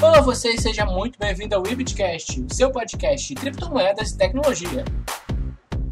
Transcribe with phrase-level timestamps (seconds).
[0.00, 4.84] Olá você e seja muito bem-vindo ao Ibitcast, o seu podcast de criptomoedas e tecnologia.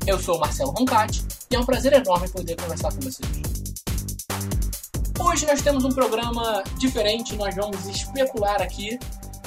[0.06, 3.28] Eu sou o Marcelo Roncati e é um prazer enorme poder conversar com vocês.
[5.18, 8.96] Hoje nós temos um programa diferente, nós vamos especular aqui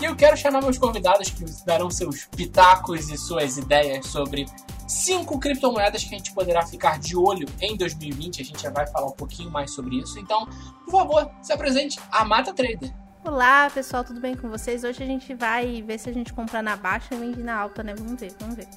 [0.01, 4.45] e eu quero chamar meus convidados que darão seus pitacos e suas ideias sobre
[4.85, 8.41] cinco criptomoedas que a gente poderá ficar de olho em 2020.
[8.41, 10.19] A gente já vai falar um pouquinho mais sobre isso.
[10.19, 10.45] Então,
[10.83, 12.93] por favor, se apresente a Mata Trader.
[13.23, 14.83] Olá, pessoal, tudo bem com vocês?
[14.83, 17.83] Hoje a gente vai ver se a gente compra na baixa e vende na alta,
[17.83, 17.93] né?
[17.93, 18.67] Vamos ver, vamos ver.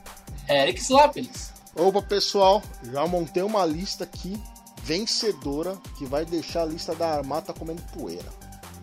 [0.49, 1.53] Eric Slapelis.
[1.77, 4.41] Opa, pessoal, já montei uma lista aqui
[4.83, 8.29] vencedora que vai deixar a lista da Armata comendo poeira.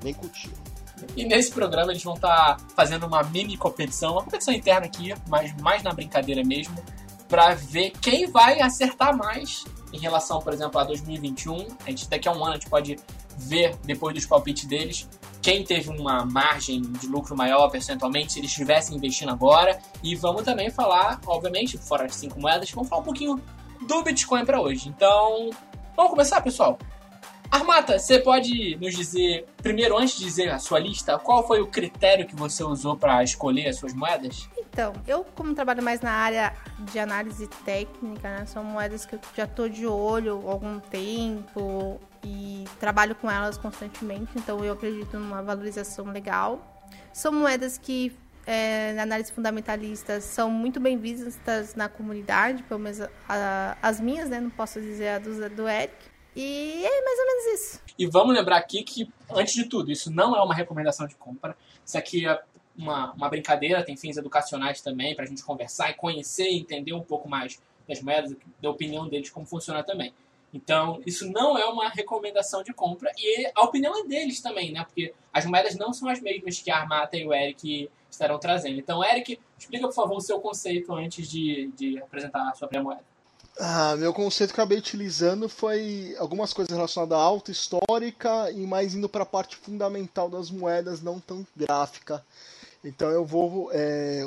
[0.02, 0.52] Vem curtir.
[1.16, 5.14] E nesse programa eles vão estar tá fazendo uma mini competição, uma competição interna aqui,
[5.28, 6.76] mas mais na brincadeira mesmo,
[7.28, 11.68] para ver quem vai acertar mais em relação, por exemplo, a 2021.
[11.86, 12.98] A gente daqui a um ano a gente pode
[13.38, 15.08] ver depois dos palpites deles
[15.42, 19.80] quem teve uma margem de lucro maior percentualmente se eles estivessem investindo agora.
[20.04, 23.42] E vamos também falar, obviamente, fora as cinco moedas, vamos falar um pouquinho
[23.88, 24.90] do Bitcoin para hoje.
[24.90, 25.50] Então,
[25.96, 26.78] vamos começar, pessoal?
[27.52, 31.66] Armata, você pode nos dizer, primeiro, antes de dizer a sua lista, qual foi o
[31.66, 34.48] critério que você usou para escolher as suas moedas?
[34.70, 36.54] Então, eu como trabalho mais na área
[36.92, 42.00] de análise técnica, né, são moedas que eu já estou de olho há algum tempo
[42.24, 46.84] e trabalho com elas constantemente, então eu acredito numa valorização legal.
[47.14, 53.02] São moedas que é, na análise fundamentalista são muito bem vistas na comunidade, pelo menos
[53.02, 54.40] a, a, as minhas, né?
[54.40, 55.94] Não posso dizer a do, do Eric.
[56.36, 57.82] E é mais ou menos isso.
[57.98, 61.56] E vamos lembrar aqui que, antes de tudo, isso não é uma recomendação de compra.
[61.86, 62.42] Isso aqui é
[62.78, 66.94] uma, uma brincadeira, tem fins educacionais também, para a gente conversar e conhecer e entender
[66.94, 70.14] um pouco mais das moedas, da opinião deles, como funciona também.
[70.54, 74.84] Então, isso não é uma recomendação de compra e a opinião é deles também, né?
[74.84, 78.80] Porque as moedas não são as mesmas que a Armata e o Eric estarão trazendo.
[78.80, 82.84] Então, Eric, explica, por favor, o seu conceito antes de, de apresentar a sua primeira
[82.84, 83.10] moeda.
[83.62, 88.66] Ah, meu conceito que eu acabei utilizando foi algumas coisas relacionadas à alta histórica e
[88.66, 92.26] mais indo para a parte fundamental das moedas, não tão gráfica.
[92.84, 94.26] Então eu vou é,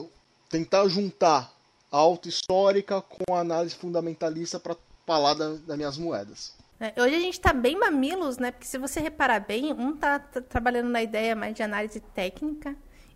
[0.50, 1.50] tentar juntar
[1.90, 4.76] a alta histórica com a análise fundamentalista para
[5.06, 6.54] falar da, das minhas moedas.
[6.80, 8.50] É, hoje a gente está bem mamilos, né?
[8.50, 12.74] Porque se você reparar bem, um está tá trabalhando na ideia mais de análise técnica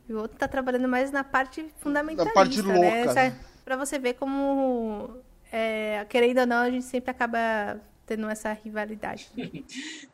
[0.08, 2.38] e o outro está trabalhando mais na parte fundamentalista.
[2.38, 3.14] Na parte louca.
[3.14, 3.30] Né?
[3.30, 3.40] né?
[3.64, 5.20] Para você ver como
[5.50, 9.28] é, querendo ou não, a gente sempre acaba tendo essa rivalidade.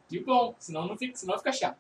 [0.09, 1.79] que bom, senão, não fica, senão fica chato.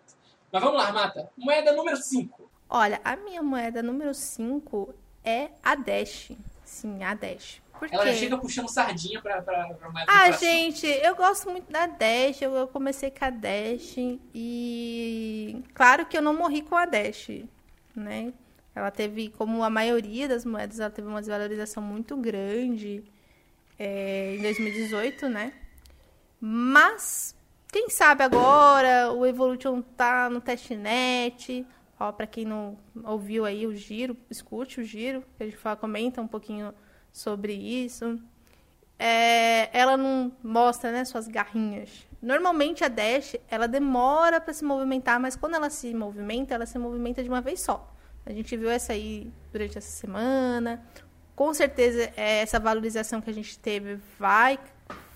[0.53, 1.31] Mas vamos lá, Mata.
[1.39, 2.51] Moeda número 5.
[2.69, 6.33] Olha, a minha moeda número 5 é a Dash.
[6.73, 7.61] Sim, a Dash.
[7.79, 11.87] Por Ela chega puxando sardinha pra, pra, pra moeda Ah, gente, eu gosto muito da
[11.87, 12.41] Dash.
[12.41, 13.97] Eu, eu comecei com a Dash
[14.35, 15.63] e...
[15.75, 17.45] Claro que eu não morri com a Dash,
[17.95, 18.33] né?
[18.75, 23.05] Ela teve, como a maioria das moedas, ela teve uma desvalorização muito grande
[23.79, 25.53] é, em 2018, né?
[26.41, 27.37] Mas,
[27.71, 31.67] quem sabe agora o Evolution tá no testnet.
[31.99, 35.77] Ó, para quem não ouviu aí o giro, escute o giro, que a gente fala,
[35.77, 36.75] comenta um pouquinho
[37.13, 38.19] sobre isso.
[38.99, 42.07] É, ela não mostra né, suas garrinhas.
[42.21, 46.79] Normalmente a Dash ela demora para se movimentar, mas quando ela se movimenta, ela se
[46.79, 47.93] movimenta de uma vez só.
[48.25, 50.85] A gente viu essa aí durante essa semana
[51.35, 54.59] com certeza é, essa valorização que a gente teve vai,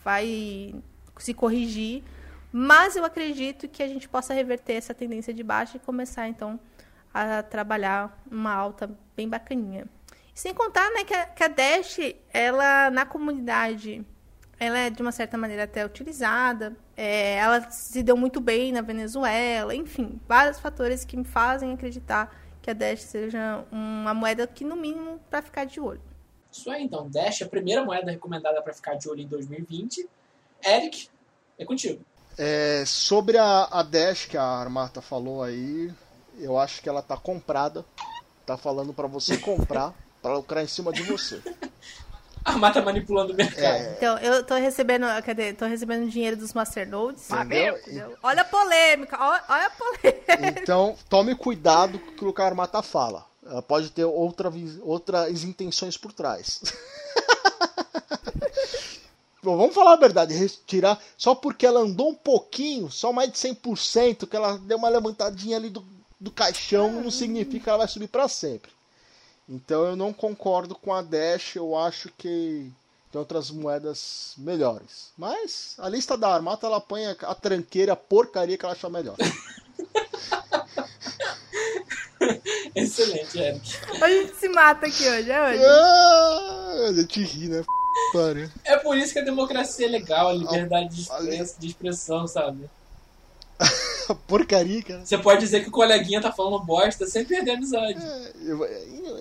[0.04, 0.74] vai
[1.18, 2.02] se corrigir,
[2.52, 6.58] mas eu acredito que a gente possa reverter essa tendência de baixa e começar então
[7.12, 9.86] a trabalhar uma alta bem bacaninha.
[10.34, 11.98] Sem contar né, que, a, que a Dash,
[12.30, 14.04] ela na comunidade,
[14.60, 18.82] ela é de uma certa maneira até utilizada, é, ela se deu muito bem na
[18.82, 24.64] Venezuela, enfim, vários fatores que me fazem acreditar que a Dash seja uma moeda que,
[24.64, 26.02] no mínimo, para ficar de olho.
[26.50, 27.08] Isso aí, então.
[27.08, 30.08] Dash, a primeira moeda recomendada para ficar de olho em 2020.
[30.64, 31.08] Eric,
[31.58, 32.04] é contigo.
[32.38, 35.90] É, sobre a, a Dash que a Armata falou aí,
[36.38, 37.84] eu acho que ela tá comprada.
[38.44, 41.40] Tá falando para você comprar, para lucrar em cima de você.
[42.44, 43.64] A Armata manipulando o mercado.
[43.64, 43.94] É...
[43.96, 45.52] Então, eu tô recebendo, cadê?
[45.52, 47.28] Tô recebendo dinheiro dos Masternodes.
[47.30, 48.16] Entendeu?
[48.22, 50.60] Olha a polêmica, olha, olha a polêmica.
[50.60, 53.26] Então, tome cuidado com o que a Armata fala.
[53.44, 54.52] Ela pode ter outra,
[54.82, 56.60] outras intenções por trás.
[59.46, 63.38] Bom, vamos falar a verdade, retirar só porque ela andou um pouquinho, só mais de
[63.38, 65.84] 100%, que ela deu uma levantadinha ali do,
[66.18, 68.72] do caixão, não significa que ela vai subir para sempre.
[69.48, 72.68] Então eu não concordo com a Dash, eu acho que
[73.12, 75.12] tem outras moedas melhores.
[75.16, 79.14] Mas a lista da Armata ela põe a tranqueira, a porcaria que ela acha melhor.
[82.74, 83.76] Excelente, Eric.
[83.92, 85.62] Hoje a gente se mata aqui hoje, é hoje.
[85.64, 87.64] Ah, a gente ri, né?
[88.12, 88.50] Pariu.
[88.64, 92.68] É por isso que a democracia é legal, a liberdade de, express- de expressão, sabe?
[94.26, 95.04] Porcaria, cara.
[95.04, 97.98] Você pode dizer que o coleguinha tá falando bosta sem perder a amizade.
[98.02, 98.64] É, eu-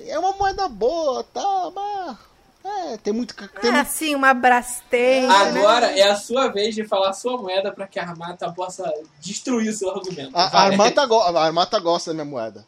[0.08, 2.18] É uma moeda boa, tá, mas.
[2.64, 3.36] É, tem muito.
[3.36, 3.76] Tem É muito...
[3.88, 5.60] assim, uma Brastemp, né?
[5.60, 8.92] Agora é a sua vez de falar a sua moeda pra que a Armata possa
[9.22, 10.32] destruir o seu argumento.
[10.36, 10.62] A, a.
[10.64, 12.66] Armata go- a Armata gosta da minha moeda.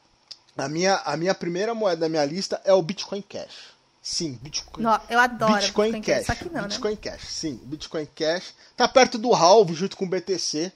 [0.57, 3.75] A minha, a minha primeira moeda da minha lista é o Bitcoin Cash.
[4.09, 4.83] Sim, Bitcoin.
[4.83, 6.27] Nó, eu adoro Bitcoin, Cash.
[6.27, 6.67] Só que não, né?
[6.69, 7.59] Bitcoin Cash, sim.
[7.63, 8.53] Bitcoin Cash.
[8.77, 10.71] Tá perto do Halve junto com o BTC.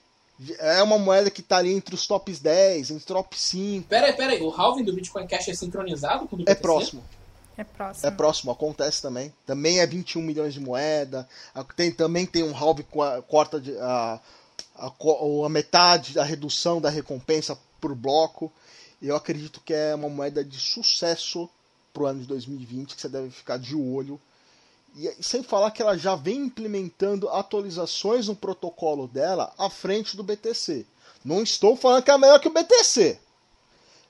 [0.58, 3.88] É uma moeda que tá ali entre os tops 10, entre os top 5.
[3.88, 4.42] Pera aí, pera aí.
[4.42, 6.60] O halving do Bitcoin Cash é sincronizado com o do É BTC?
[6.60, 7.04] próximo.
[7.56, 8.06] É próximo.
[8.06, 9.32] É próximo, acontece também.
[9.46, 11.26] Também é 21 milhões de moeda.
[11.74, 14.20] Tem, também tem um halve com a corta de, a,
[14.76, 14.92] a,
[15.46, 18.52] a metade da redução da recompensa por bloco.
[19.00, 21.48] Eu acredito que é uma moeda de sucesso
[21.92, 24.20] pro ano de 2020, que você deve ficar de olho.
[24.96, 30.22] E sem falar que ela já vem implementando atualizações no protocolo dela à frente do
[30.22, 30.86] BTC.
[31.24, 33.18] Não estou falando que é melhor que o BTC.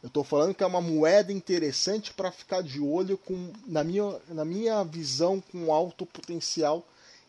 [0.02, 4.16] Eu estou falando que é uma moeda interessante para ficar de olho com, na minha,
[4.28, 6.84] na minha visão, com alto potencial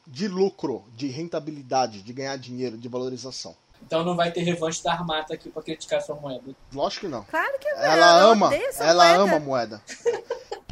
[0.08, 3.56] de lucro, de rentabilidade, de ganhar dinheiro, de valorização.
[3.86, 6.42] Então não vai ter revanche da Armata aqui pra criticar sua moeda.
[6.74, 7.24] Lógico que não.
[7.26, 7.82] Claro que não.
[7.82, 9.24] Ela eu ama, ela moeda.
[9.24, 9.82] ama a moeda.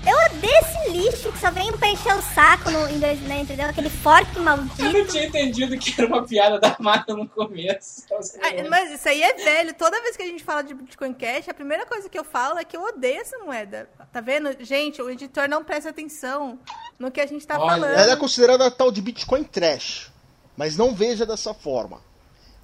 [0.06, 3.42] Eu odeio esse lixo que só vem pra encher o saco no, em dois, né,
[3.42, 3.68] entendeu?
[3.68, 4.82] Aquele forte Eu maldito.
[4.84, 8.04] não tinha entendido que era uma piada da Armata no começo.
[8.12, 9.74] Ah, Mas isso aí é velho.
[9.76, 12.58] Toda vez que a gente fala de Bitcoin Cash, a primeira coisa que eu falo
[12.58, 13.88] é que eu odeio essa moeda.
[14.12, 14.56] Tá vendo?
[14.64, 16.58] Gente, o editor não presta atenção
[16.98, 17.94] no que a gente tá Olha, falando.
[18.00, 20.12] Ela é considerada a tal de Bitcoin Trash,
[20.58, 22.02] mas não veja dessa forma.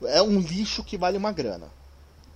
[0.05, 1.76] É um lixo que vale uma grana.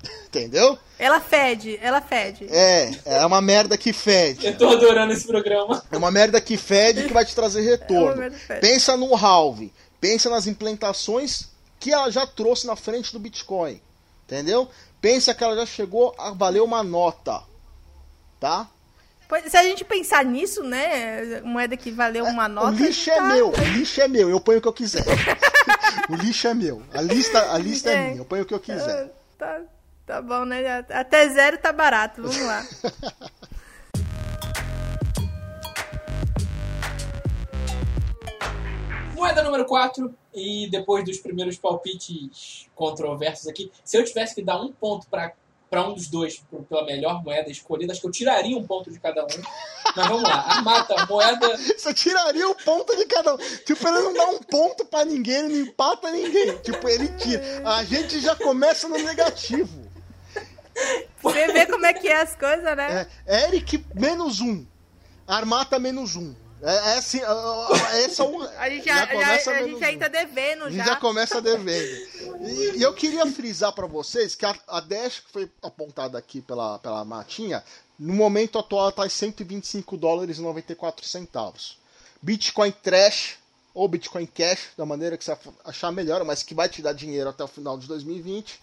[0.27, 0.77] Entendeu?
[0.97, 2.47] Ela fede, ela fede.
[2.49, 4.47] É, é uma merda que fede.
[4.47, 5.83] Eu tô adorando esse programa.
[5.91, 8.15] É uma merda que fede e que vai te trazer retorno.
[8.17, 8.61] merda que fede.
[8.61, 11.49] Pensa no halve, pensa nas implementações
[11.79, 13.81] que ela já trouxe na frente do Bitcoin.
[14.25, 14.69] Entendeu?
[15.01, 17.41] Pensa que ela já chegou a valer uma nota.
[18.39, 18.67] Tá?
[19.47, 21.41] Se a gente pensar nisso, né?
[21.41, 22.67] Moeda que valeu uma nota.
[22.67, 25.03] o lixo é tá- meu, o lixo é meu, eu ponho o que eu quiser.
[26.09, 26.81] o lixo é meu.
[26.93, 28.07] A lista, a lista é É.
[28.07, 29.09] minha, eu ponho o que eu quiser.
[29.37, 29.61] Tá,
[30.05, 30.85] tá bom, né?
[30.89, 32.21] Até zero tá barato.
[32.21, 32.63] Vamos lá.
[39.21, 40.13] Moeda número 4.
[40.33, 45.33] E depois dos primeiros palpites controversos aqui, se eu tivesse que dar um ponto pra,
[45.69, 48.99] pra um dos dois pela melhor moeda escolhida, acho que eu tiraria um ponto de
[48.99, 49.27] cada um.
[49.95, 50.35] Mas vamos lá.
[50.47, 51.57] Armata, moeda.
[51.57, 53.37] Você tiraria o ponto de cada um.
[53.37, 56.57] Tipo, ele não dá um ponto pra ninguém, ele não empata ninguém.
[56.59, 57.43] Tipo, ele tira.
[57.65, 59.80] A gente já começa no negativo.
[61.21, 63.07] Você vê como é que é as coisas, né?
[63.25, 64.65] É, Eric menos um.
[65.27, 66.33] Armata menos um.
[66.61, 67.21] É, é assim,
[68.05, 70.11] esse é um, A gente já, já, começa a gente já um.
[70.11, 70.85] devendo A gente já.
[70.85, 72.47] já começa devendo.
[72.47, 76.39] E, e eu queria frisar pra vocês que a, a Dash que foi apontada aqui
[76.41, 77.63] pela, pela Matinha,
[77.97, 81.79] no momento atual está em 125 dólares e 94 centavos.
[82.21, 83.37] Bitcoin Trash
[83.73, 87.29] ou Bitcoin Cash, da maneira que você achar melhor, mas que vai te dar dinheiro
[87.29, 88.59] até o final de 2020.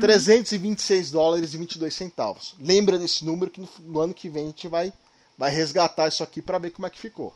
[0.00, 2.54] 326 dólares e 22 centavos.
[2.60, 4.92] Lembra desse número que no, no ano que vem a gente vai,
[5.36, 7.32] vai resgatar isso aqui para ver como é que ficou.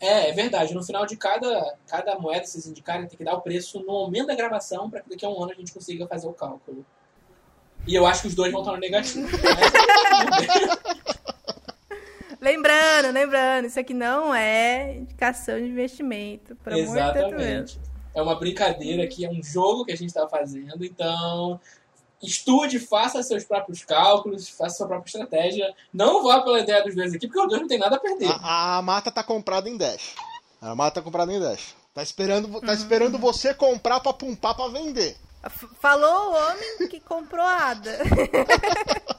[0.00, 0.74] É, é verdade.
[0.74, 3.86] No final de cada, cada moeda que vocês indicarem, tem que dar o preço no
[3.86, 6.84] momento da gravação para que daqui a um ano a gente consiga fazer o cálculo.
[7.86, 9.28] E eu acho que os dois vão estar no negativo.
[12.40, 16.56] Lembrando, lembrando, isso aqui não é indicação de investimento.
[16.66, 17.80] Exatamente.
[18.14, 20.84] É uma brincadeira aqui, é um jogo que a gente está fazendo.
[20.84, 21.60] Então,
[22.22, 25.74] estude, faça seus próprios cálculos, faça sua própria estratégia.
[25.92, 28.28] Não vá pela ideia dos dois aqui, porque os dois não tem nada a perder.
[28.42, 30.14] A, a mata tá comprada em Dash.
[30.60, 31.74] A mata tá comprada em Dash.
[31.94, 35.16] Tá esperando, tá esperando você comprar pra pumpar pra vender.
[35.44, 37.98] F- Falou o homem que comprou a Ada.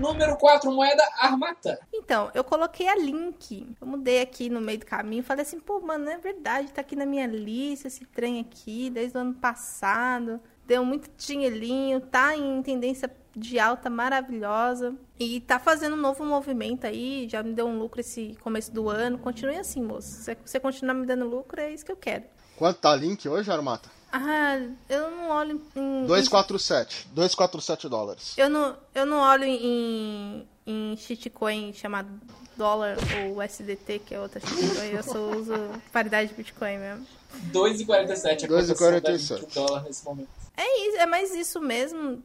[0.00, 1.78] Número 4, moeda Armata.
[1.92, 3.74] Então, eu coloquei a link.
[3.80, 5.22] Eu mudei aqui no meio do caminho.
[5.22, 9.16] Falei assim, pô, mano, é verdade, tá aqui na minha lista esse trem aqui, desde
[9.16, 10.40] o ano passado.
[10.66, 14.94] Deu muito dinheirinho, tá em tendência de alta maravilhosa.
[15.18, 18.88] E tá fazendo um novo movimento aí, já me deu um lucro esse começo do
[18.88, 19.18] ano.
[19.18, 20.08] Continue assim, moço.
[20.08, 22.24] Se você continuar me dando lucro, é isso que eu quero.
[22.56, 23.93] Quanto tá link hoje, Armata?
[24.16, 26.06] Ah, eu não olho em.
[26.06, 27.08] 247.
[27.12, 28.38] 247 dólares.
[28.38, 32.08] Eu não, eu não olho em, em shitcoin chamado
[32.56, 34.90] dólar ou USDT, que é outra shitcoin.
[34.90, 35.52] Eu só uso
[35.92, 37.04] paridade de Bitcoin mesmo.
[37.52, 38.46] 2,47 a 2,47.
[38.46, 40.28] cotação da Link dólar nesse momento.
[40.56, 42.22] É isso, é mais isso mesmo.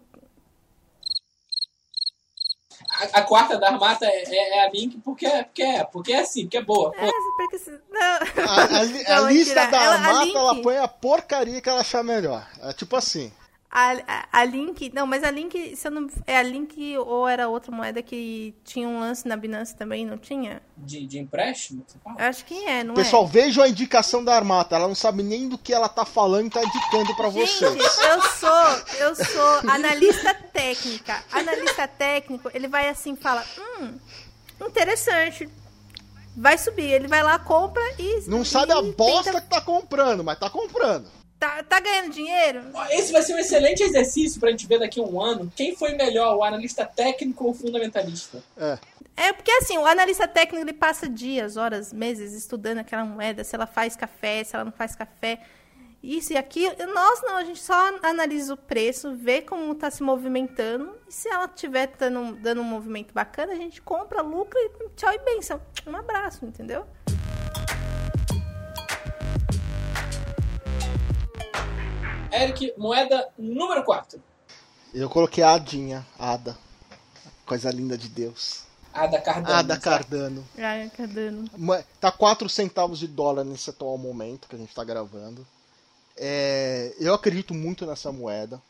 [2.99, 6.13] A, a quarta da Armata é, é, é a Link porque, é- porque é, porque
[6.13, 6.93] é assim, porque é boa.
[6.97, 7.99] É, porque se- não.
[8.01, 12.03] A, a a Não, lista da Ela- Armata, ela põe a porcaria que ela achar
[12.03, 12.45] melhor.
[12.61, 13.31] É tipo assim.
[13.71, 14.91] A, a, a Link.
[14.95, 15.75] Não, mas a Link.
[15.75, 19.37] Se eu não, é a Link ou era outra moeda que tinha um lance na
[19.37, 20.61] Binance também, não tinha?
[20.75, 22.15] de, de empréstimo, você fala?
[22.19, 23.27] Eu acho que é, não Pessoal, é?
[23.27, 24.75] vejam a indicação da Armata.
[24.75, 27.97] Ela não sabe nem do que ela tá falando e tá indicando pra Gente, vocês.
[28.07, 31.23] eu sou, eu sou analista técnica.
[31.31, 33.45] Analista técnico, ele vai assim, fala,
[33.81, 33.99] hum,
[34.67, 35.47] interessante.
[36.35, 38.23] Vai subir, ele vai lá, compra e.
[38.27, 41.07] Não sabe a e bosta tenta- que tá comprando, mas tá comprando.
[41.39, 42.61] Tá, tá ganhando dinheiro?
[42.91, 45.93] Esse vai ser um excelente exercício pra gente ver daqui a um ano quem foi
[45.93, 48.43] melhor, o analista técnico ou o fundamentalista.
[48.57, 48.77] É.
[49.15, 53.55] É porque assim, o analista técnico ele passa dias, horas, meses estudando aquela moeda, se
[53.55, 55.41] ela faz café, se ela não faz café,
[56.01, 56.73] isso e aquilo.
[56.93, 61.27] Nós não, a gente só analisa o preço, vê como está se movimentando, e se
[61.27, 65.61] ela estiver dando, dando um movimento bacana, a gente compra, lucra e tchau e benção.
[65.85, 66.85] Um abraço, entendeu?
[72.31, 74.21] Eric, moeda número 4.
[74.93, 76.57] Eu coloquei a Adinha, Ada.
[77.45, 78.63] Coisa linda de Deus.
[78.93, 79.55] Ada Cardano.
[79.55, 79.79] Ada?
[79.79, 80.47] Cardano.
[80.57, 81.49] Ai, Cardano.
[81.99, 85.45] Tá 4 centavos de dólar nesse atual momento que a gente tá gravando.
[86.15, 88.61] É, eu acredito muito nessa moeda.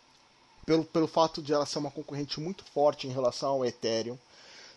[0.65, 4.17] Pelo, pelo fato de ela ser uma concorrente muito forte em relação ao Ethereum.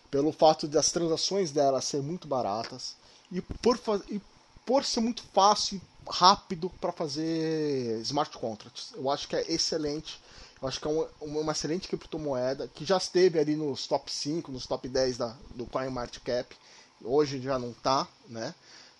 [0.09, 2.95] Pelo fato das transações dela serem muito baratas.
[3.31, 4.21] E por, e
[4.65, 8.91] por ser muito fácil e rápido para fazer smart contracts.
[8.95, 10.21] Eu acho que é excelente.
[10.61, 14.51] Eu acho que é um- uma excelente criptomoeda que já esteve ali nos top 5,
[14.51, 16.55] nos top 10 da, do CoinMarketCap.
[17.03, 18.53] Hoje já não tá, né?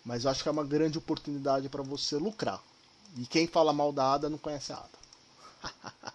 [0.04, 2.62] Mas eu acho que é uma grande oportunidade para você lucrar.
[3.18, 5.04] E quem fala mal da ADA não conhece a ADA.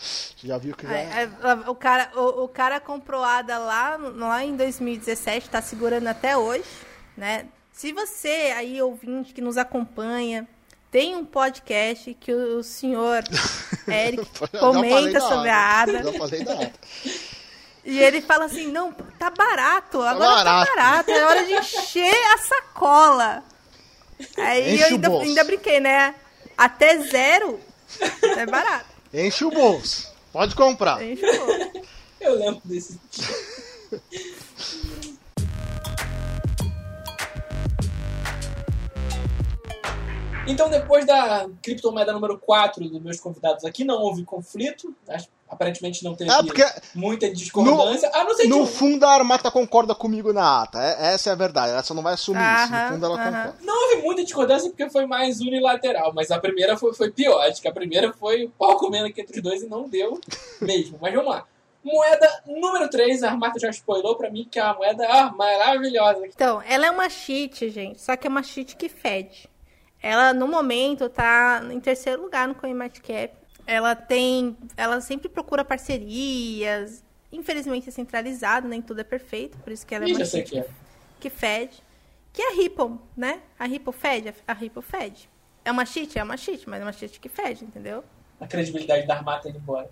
[0.00, 1.70] Você já viu que já...
[1.70, 6.64] O, cara, o, o cara comprou ADA lá, lá em 2017, tá segurando até hoje,
[7.16, 7.46] né?
[7.72, 10.46] Se você aí, ouvinte, que nos acompanha,
[10.90, 13.22] tem um podcast que o senhor
[13.88, 14.26] Eric
[14.58, 16.02] comenta sobre a ADA.
[16.02, 16.72] Já falei da ADA.
[17.84, 20.70] E ele fala assim, não, tá barato, agora barato.
[20.70, 23.44] tá barato, é hora de encher a sacola.
[24.36, 25.24] Aí Enche eu o ainda, bolso.
[25.28, 26.14] ainda brinquei, né?
[26.58, 27.58] Até zero
[28.36, 28.84] é barato.
[29.14, 30.12] Enche o bolso.
[30.30, 31.02] Pode comprar.
[31.02, 31.70] Enche o bolso.
[32.20, 33.00] Eu lembro desse.
[40.50, 44.94] Então, depois da criptomoeda número 4 dos meus convidados aqui, não houve conflito.
[45.48, 46.64] Aparentemente não teve É porque
[46.94, 48.08] muita discordância.
[48.14, 50.78] a não ser de no fundo a Armata concorda comigo na ata.
[50.80, 51.72] É- essa é a verdade.
[51.72, 52.72] Ela só não vai assumir isso.
[52.72, 53.24] No fundo ela aham.
[53.32, 53.56] concorda.
[53.62, 57.40] Não houve muita discordância porque foi mais unilateral, mas a primeira foi, foi pior.
[57.42, 60.20] Acho que a primeira foi o pau comendo aqui entre os dois e não deu
[60.60, 60.98] mesmo.
[61.00, 61.44] Mas vamos lá.
[61.82, 66.26] Moeda número 3, a Armata já spoilou pra mim que é uma moeda ah, maravilhosa.
[66.26, 68.00] Então, ela é uma cheat, gente.
[68.00, 69.48] Só que é uma cheat que fede.
[70.02, 73.34] Ela, no momento, tá em terceiro lugar no CoinMarketCap.
[73.66, 74.56] Ela tem...
[74.76, 77.04] Ela sempre procura parcerias.
[77.32, 79.58] Infelizmente é centralizado, nem tudo é perfeito.
[79.58, 80.66] Por isso que ela é uma que é.
[81.20, 81.82] que fede.
[82.32, 83.40] Que é a Ripple, né?
[83.58, 84.34] A Ripple fede?
[84.46, 85.28] A Ripple fede.
[85.64, 86.18] É uma cheat?
[86.18, 88.02] É uma cheat, mas é uma cheat que fede, entendeu?
[88.40, 89.88] A credibilidade da Armata indo embora.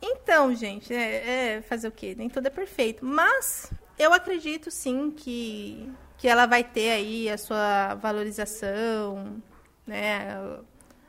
[0.00, 2.14] Então, gente, é, é fazer o quê?
[2.16, 3.04] Nem tudo é perfeito.
[3.04, 5.90] Mas eu acredito sim que,
[6.20, 9.42] que ela vai ter aí a sua valorização,
[9.86, 10.38] né?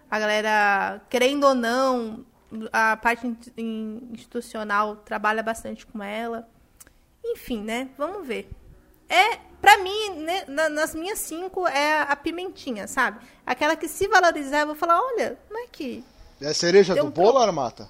[0.09, 2.25] A galera, querendo ou não,
[2.71, 6.47] a parte in- in- institucional trabalha bastante com ela.
[7.23, 7.89] Enfim, né?
[7.97, 8.49] Vamos ver.
[9.09, 13.19] É, pra mim, né, na- nas minhas cinco, é a pimentinha, sabe?
[13.45, 16.03] Aquela que se valorizar, eu vou falar, olha, não é que
[16.39, 17.89] É a cereja do bolo, pro- Armata?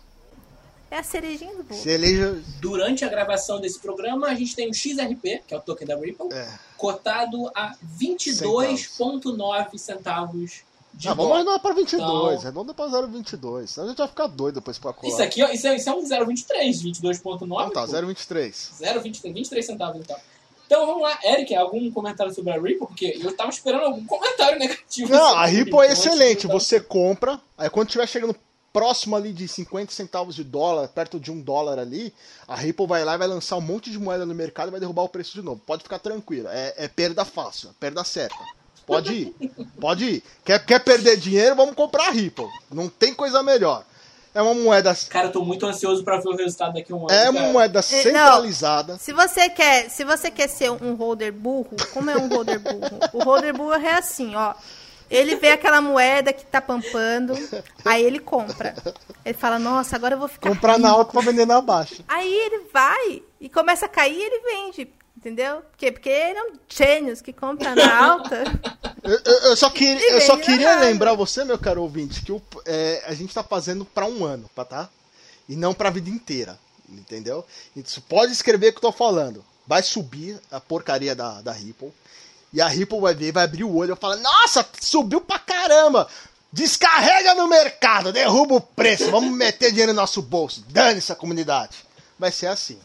[0.92, 1.80] É a cerejinha do bolo.
[1.82, 2.40] Cereja...
[2.60, 5.96] Durante a gravação desse programa, a gente tem o XRP, que é o token da
[5.96, 6.48] Ripple, É.
[6.78, 10.62] cotado a 22,9 centavos
[10.94, 12.04] de Ah, vamos arredondar pra 22.
[12.04, 13.70] Então- Arredonda pra 0,22.
[13.72, 15.12] Senão a gente vai ficar doido depois pra colar.
[15.14, 17.70] Isso aqui ó, isso é, isso é um 0,23, 22,9.
[17.70, 17.88] Então tá, pô.
[17.88, 18.72] 0,23.
[18.78, 20.18] 0,23 23 centavos então.
[20.68, 22.88] Então vamos lá, Eric, algum comentário sobre a Ripple?
[22.88, 25.12] Porque eu tava esperando algum comentário negativo.
[25.12, 26.48] Não, a Ripple é antes de excelente.
[26.48, 28.36] Você compra, aí quando estiver chegando
[28.74, 32.14] próximo ali de 50 centavos de dólar, perto de um dólar ali,
[32.48, 34.80] a Ripple vai lá e vai lançar um monte de moeda no mercado e vai
[34.80, 35.62] derrubar o preço de novo.
[35.66, 36.48] Pode ficar tranquilo.
[36.50, 38.44] É, é perda fácil, é perda certa.
[38.86, 39.36] Pode ir.
[39.80, 40.24] Pode ir.
[40.44, 41.56] Quer, quer perder dinheiro?
[41.56, 42.48] Vamos comprar a Ripple.
[42.72, 43.86] Não tem coisa melhor.
[44.34, 44.96] É uma moeda.
[45.10, 47.12] Cara, eu tô muito ansioso pra ver o resultado daqui a um ano.
[47.12, 47.52] É uma cara.
[47.54, 48.98] moeda centralizada.
[48.98, 53.00] Se você quer, se você quer ser um holder burro, como é um holder burro?
[53.12, 54.54] O holder burro é assim, ó.
[55.12, 57.34] Ele vê aquela moeda que tá pampando,
[57.86, 58.74] aí ele compra.
[59.26, 60.50] Ele fala, nossa, agora eu vou ficar.
[60.50, 61.00] Comprar na rico.
[61.00, 62.04] alta pra vender na baixa.
[62.08, 64.88] Aí ele vai e começa a cair e ele vende.
[65.18, 65.58] Entendeu?
[65.58, 65.92] Por quê?
[65.92, 68.44] Porque ele é um gênios que compra na alta.
[69.04, 72.42] Eu, eu- eu só, queria, eu só queria lembrar você, meu caro ouvinte, que o-
[72.66, 74.90] é, a gente tá fazendo pra um ano, tá?
[75.48, 76.58] E não pra vida inteira,
[76.90, 77.46] entendeu?
[77.76, 79.46] Isso pode escrever o que eu tô falando.
[79.68, 81.92] Vai subir a porcaria da, da Ripple.
[82.54, 85.40] E a Ripple vai ver, vai abrir o olho e vai falar: Nossa, subiu pra
[85.40, 86.08] caramba!
[86.54, 90.66] Descarrega no mercado, derruba o preço, vamos meter dinheiro no nosso bolso.
[90.70, 91.78] Dane essa comunidade.
[92.20, 92.78] Vai ser assim.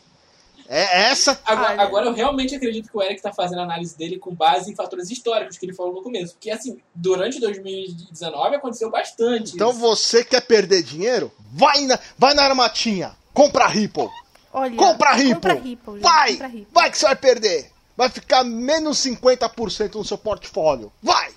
[0.68, 1.38] É essa.
[1.44, 4.70] Agora, agora eu realmente acredito que o Eric tá fazendo a análise dele com base
[4.70, 6.34] em fatores históricos que ele falou no começo.
[6.34, 9.54] Porque, assim, durante 2019 aconteceu bastante.
[9.54, 9.78] Então isso.
[9.78, 11.32] você quer perder dinheiro?
[11.52, 14.08] Vai na, vai na armatinha, compra a Ripple.
[14.52, 15.34] Olha, Compra a Ripple.
[15.34, 16.68] Compra Ripple, gente, vai, compra Ripple.
[16.72, 17.75] vai que você vai perder.
[17.96, 20.92] Vai ficar menos 50% no seu portfólio.
[21.02, 21.32] Vai!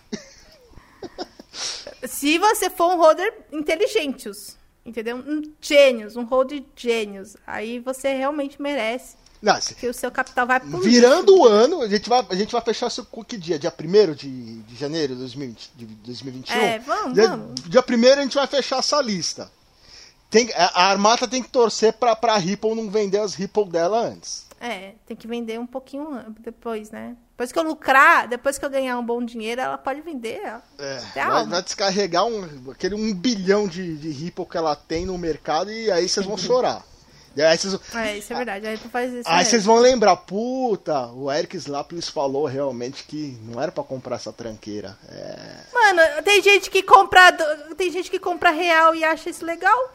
[2.08, 5.18] Se você for um holder inteligentes, entendeu?
[5.18, 9.18] Um gênios, um holder gênios, aí você realmente merece
[9.78, 12.62] que o seu capital vai pro virando o ano, a gente vai, a gente vai
[12.62, 13.58] fechar isso com que dia?
[13.58, 16.56] Dia 1 de, de janeiro de 2020 de 2021?
[16.56, 17.56] É, vamos, dia, vamos.
[17.62, 19.50] Dia 1 a gente vai fechar essa lista.
[20.30, 24.00] Tem, a a Armata tem que torcer pra, pra Ripple não vender as Ripple dela
[24.00, 24.46] antes.
[24.60, 27.16] É, tem que vender um pouquinho depois, né?
[27.32, 30.42] Depois que eu lucrar, depois que eu ganhar um bom dinheiro, ela pode vender.
[30.46, 30.60] ó.
[30.84, 35.18] É, vai, vai descarregar um, aquele um bilhão de, de Ripple que ela tem no
[35.18, 36.84] mercado e aí vocês vão chorar.
[37.38, 38.68] E aí vocês, É, isso é verdade.
[38.68, 39.30] Aí tu faz isso.
[39.30, 39.50] aí mesmo.
[39.50, 44.34] vocês vão lembrar, puta, o Eric Slaplis falou realmente que não era pra comprar essa
[44.34, 44.98] tranqueira.
[45.08, 47.32] É, Mano, tem gente que compra.
[47.78, 49.94] Tem gente que compra real e acha isso legal.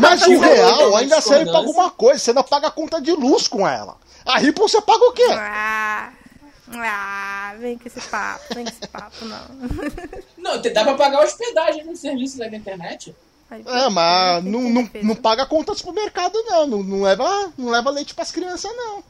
[0.00, 3.46] Mas o real ainda serve pra alguma coisa, você ainda paga a conta de luz
[3.46, 3.96] com ela.
[4.24, 5.26] A Ripple você paga o quê?
[5.30, 6.12] Ah,
[6.74, 9.46] ah, vem com esse papo, vem com esse papo, não.
[10.36, 13.14] Não, dá pra pagar hospedagem no serviço da internet.
[13.50, 16.66] É, mas não, não, não paga a conta do supermercado, não.
[16.66, 19.04] Não, não leva, não leva leite pras crianças, não.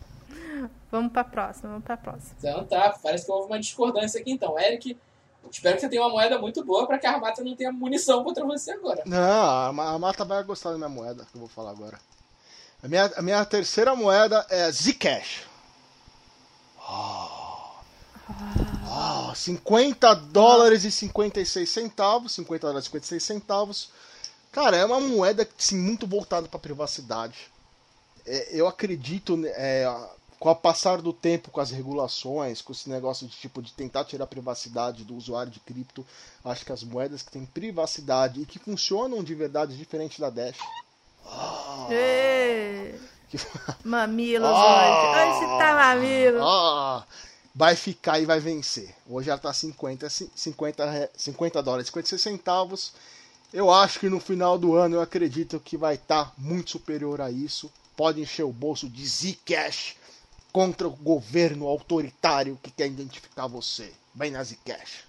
[0.91, 2.35] Vamos pra próxima, vamos pra próxima.
[2.39, 4.59] Então tá, parece que houve uma discordância aqui então.
[4.59, 4.97] Eric,
[5.51, 8.23] espero que você tenha uma moeda muito boa pra que a Armata não tenha munição
[8.25, 9.03] contra você agora.
[9.07, 11.99] Não, a Ma- a Marta vai gostar da minha moeda, que eu vou falar agora.
[12.83, 15.43] A minha, a minha terceira moeda é Zcash.
[18.89, 22.33] Oh, 50 dólares e 56 centavos.
[22.35, 23.91] 50 dólares e 56 centavos.
[24.53, 27.51] Cara, é uma moeda assim, muito voltada para privacidade.
[28.27, 32.89] É, eu acredito, né, é, com o passar do tempo, com as regulações, com esse
[32.91, 36.05] negócio de tipo de tentar tirar a privacidade do usuário de cripto,
[36.45, 40.59] acho que as moedas que têm privacidade e que funcionam de verdade diferente da Dash.
[41.91, 42.95] Ê,
[43.29, 43.39] que-
[43.85, 45.33] Mamilos Ah.
[45.35, 45.45] hoje.
[45.45, 46.43] Hoje tá mamilo.
[46.43, 47.05] Ah,
[47.55, 48.95] vai ficar e vai vencer.
[49.09, 52.93] Hoje ela tá 50, 50, re- 50 dólares, 56 centavos.
[53.53, 57.31] Eu acho que no final do ano eu acredito que vai estar muito superior a
[57.31, 57.71] isso.
[57.97, 59.95] Pode encher o bolso de Zcash
[60.57, 63.93] contra o governo autoritário que quer identificar você.
[64.15, 65.05] Vai na Zcash.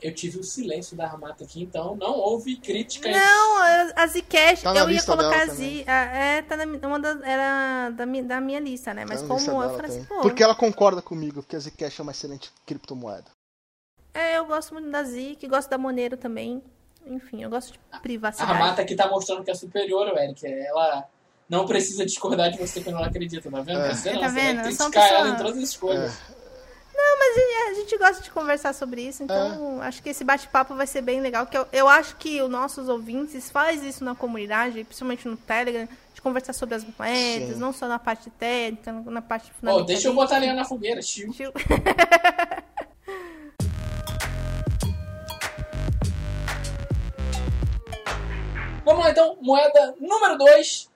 [0.00, 3.12] Eu tive o silêncio da Armata aqui, então não houve críticas.
[3.14, 5.84] Não, a- a Zcash, Tá eu ia colocar a Z.
[5.86, 9.04] a- É, tá na uma da, era da, da minha lista, né?
[9.04, 10.22] Mas Tá na como lista eu falei assim, pô.
[10.22, 13.26] Porque ela concorda comigo, que a Zcash é uma excelente criptomoeda.
[14.14, 16.62] É, eu gosto muito da Zik, gosto da Monero também.
[17.06, 18.52] Enfim, eu gosto de A privacidade.
[18.52, 20.46] Armata aqui tá mostrando que é superior, o Eric.
[20.46, 21.06] Ela
[21.48, 23.80] não precisa discordar de você quando ela acredita, tá vendo?
[23.80, 23.94] É.
[23.94, 24.56] Você não, Tá você vendo?
[24.58, 26.12] uma criticar ela em todas as escolhas.
[26.94, 30.86] Não, mas a gente gosta de conversar sobre isso, então acho que esse bate-papo vai
[30.86, 31.46] ser bem legal.
[31.46, 35.88] Que eu, eu acho que os nossos ouvintes fazem isso na comunidade, principalmente no Telegram,
[36.12, 37.60] de conversar sobre as moedas, Sim.
[37.60, 39.86] não só na parte técnica, na parte Pô, fundamental.
[39.86, 41.32] deixa eu botar lenha na fogueira, tio.
[48.84, 50.88] Vamos lá então, moeda número 2.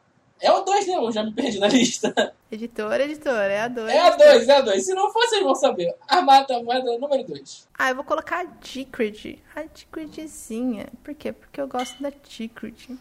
[0.42, 0.94] É o 2, né?
[0.96, 2.34] Eu já me perdi na lista.
[2.50, 3.88] Editora, editora, é a 2.
[3.90, 4.84] É a 2, é a 2.
[4.84, 5.94] Se não for, vocês vão saber.
[6.08, 7.68] Armata, moeda número 2.
[7.78, 9.42] Ah, eu vou colocar a Decred.
[9.54, 10.88] A Decredzinha.
[11.04, 11.32] Por quê?
[11.32, 12.98] Porque eu gosto da Decred.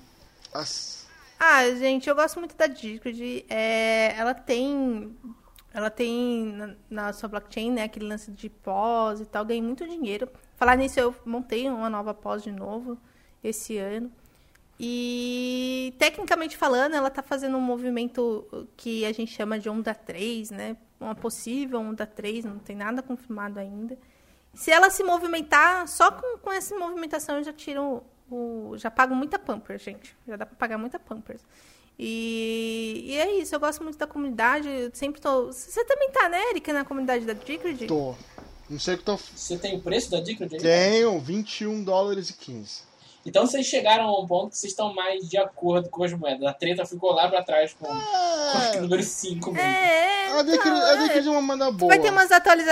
[0.54, 1.08] As-
[1.40, 3.46] Ah, gente, eu gosto muito da Decred.
[3.50, 5.16] É, ela tem.
[5.74, 7.84] Ela tem na, na sua blockchain, né?
[7.84, 9.44] Aquele lance de pós e tal.
[9.46, 10.30] Ganhei muito dinheiro.
[10.58, 12.98] Falar nisso, eu montei uma nova pós de novo
[13.44, 14.12] esse ano.
[14.84, 20.50] E tecnicamente falando, ela tá fazendo um movimento que a gente chama de onda 3,
[20.50, 20.76] né?
[21.00, 23.96] Uma possível onda 3, não tem nada confirmado ainda.
[24.56, 28.76] Se ela se movimentar, só com, com essa movimentação eu já tiro o.
[28.76, 30.18] Já pago muita Pampers, gente.
[30.28, 31.44] Já dá pra pagar muita Pampers.
[32.00, 34.68] E, e é isso, eu gosto muito da comunidade.
[34.68, 35.46] eu sempre tô.
[35.52, 37.86] Você também tá, né, Erika, na comunidade da Decred?
[37.86, 38.16] Tô.
[38.68, 39.16] Não sei o que tô.
[39.16, 40.36] Você tem o preço da aí?
[40.60, 42.90] Tenho 21 dólares e 15.
[43.26, 46.48] Então vocês chegaram a um ponto que vocês estão mais de acordo com as moedas.
[46.48, 49.68] A treta ficou lá pra trás com, com o É, número 5 mesmo.
[49.68, 50.98] É, a Decred então, a é.
[51.08, 51.90] Decred é uma moeda boa.
[51.90, 52.72] Vai ter, umas atualiza...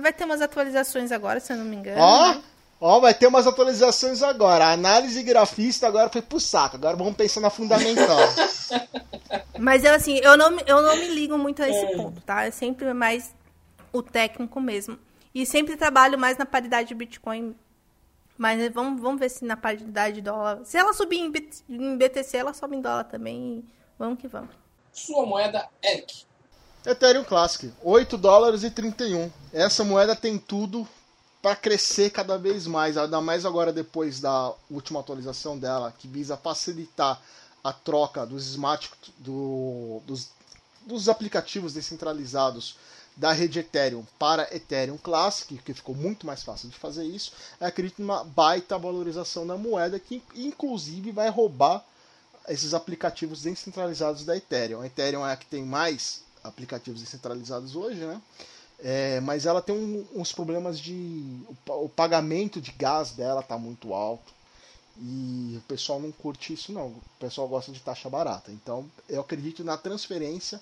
[0.00, 1.98] Vai ter umas atualizações agora, se eu não me engano.
[2.00, 2.42] Ó, né?
[2.78, 4.66] ó, vai ter umas atualizações agora.
[4.66, 6.76] A análise grafista agora foi pro saco.
[6.76, 8.18] Agora vamos pensar na fundamental.
[9.58, 11.96] Mas eu assim, eu não, me- eu não me ligo muito a esse É.
[11.96, 12.44] ponto, tá?
[12.44, 13.34] É sempre mais
[13.92, 14.98] o técnico mesmo.
[15.34, 17.54] E sempre trabalho mais na paridade de Bitcoin.
[18.38, 20.60] Mas vamos, vamos ver se na paridade de dólar.
[20.64, 23.64] Se ela subir em, B- em BTC, ela sobe em dólar também.
[23.98, 24.50] Vamos que vamos.
[24.92, 26.24] Sua moeda, Eric.
[26.84, 29.30] Ethereum Classic, 8 dólares e 31.
[29.52, 30.86] Essa moeda tem tudo
[31.42, 36.36] para crescer cada vez mais, ainda mais agora depois da última atualização dela, que visa
[36.36, 37.20] facilitar
[37.64, 40.30] a troca dos smart do- dos,
[40.82, 42.76] dos aplicativos descentralizados
[43.16, 47.32] da rede Ethereum para Ethereum Classic, que ficou muito mais fácil de fazer isso.
[47.60, 51.82] Eu acredito numa baita valorização da moeda que inclusive vai roubar
[52.48, 54.82] esses aplicativos descentralizados da Ethereum.
[54.82, 58.20] A Ethereum é a que tem mais aplicativos descentralizados hoje, né?
[58.78, 60.92] É, mas ela tem um- uns problemas de.
[61.68, 64.34] O, o pagamento de gás dela tá muito alto.
[64.98, 66.88] E o pessoal não curte isso, não.
[66.88, 68.50] O pessoal gosta de taxa barata.
[68.52, 70.60] Então, eu acredito na transferência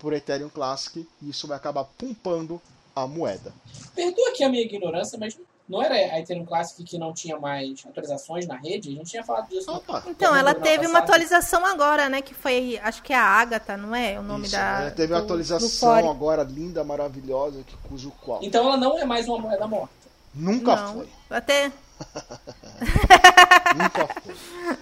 [0.00, 2.60] por Ethereum Classic e isso vai acabar pumpando
[2.96, 3.52] a moeda.
[3.94, 7.80] Perdoa aqui a minha ignorância, mas não era a Ethereum Classic que não tinha mais
[7.86, 8.88] atualizações na rede?
[8.88, 9.70] A gente tinha falado disso.
[9.70, 10.02] Opa!
[10.08, 12.20] Então, no ela programa teve uma atualização agora, né?
[12.22, 14.18] Que foi, acho que é a Agatha, não é?
[14.18, 14.82] O nome Isso, da.
[14.82, 18.40] é, teve a do- do atualização agora linda, maravilhosa, que cujo qual.
[18.42, 19.94] Então ela não é mais uma moeda morta.
[20.34, 21.08] Nunca Não, foi.
[21.30, 21.72] Até.
[23.76, 24.34] Nunca foi.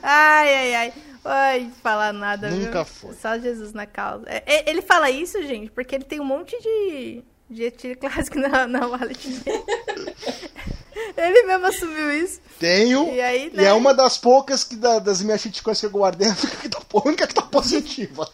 [0.03, 0.93] Ai, ai, ai.
[1.25, 2.49] Ai, falar nada.
[2.51, 2.95] Nunca viu?
[2.95, 3.15] foi.
[3.15, 4.25] Só Jesus na causa.
[4.29, 7.23] É, é, ele fala isso, gente, porque ele tem um monte de.
[7.51, 9.65] de Ethereum Classic na, na wallet dele.
[11.17, 12.41] ele mesmo assumiu isso.
[12.59, 13.13] Tenho.
[13.15, 13.65] E aí, E né?
[13.65, 16.69] é uma das poucas que da- das minhas shitcoins que eu guardei, a única que
[16.69, 18.29] tá, a única que tá positiva.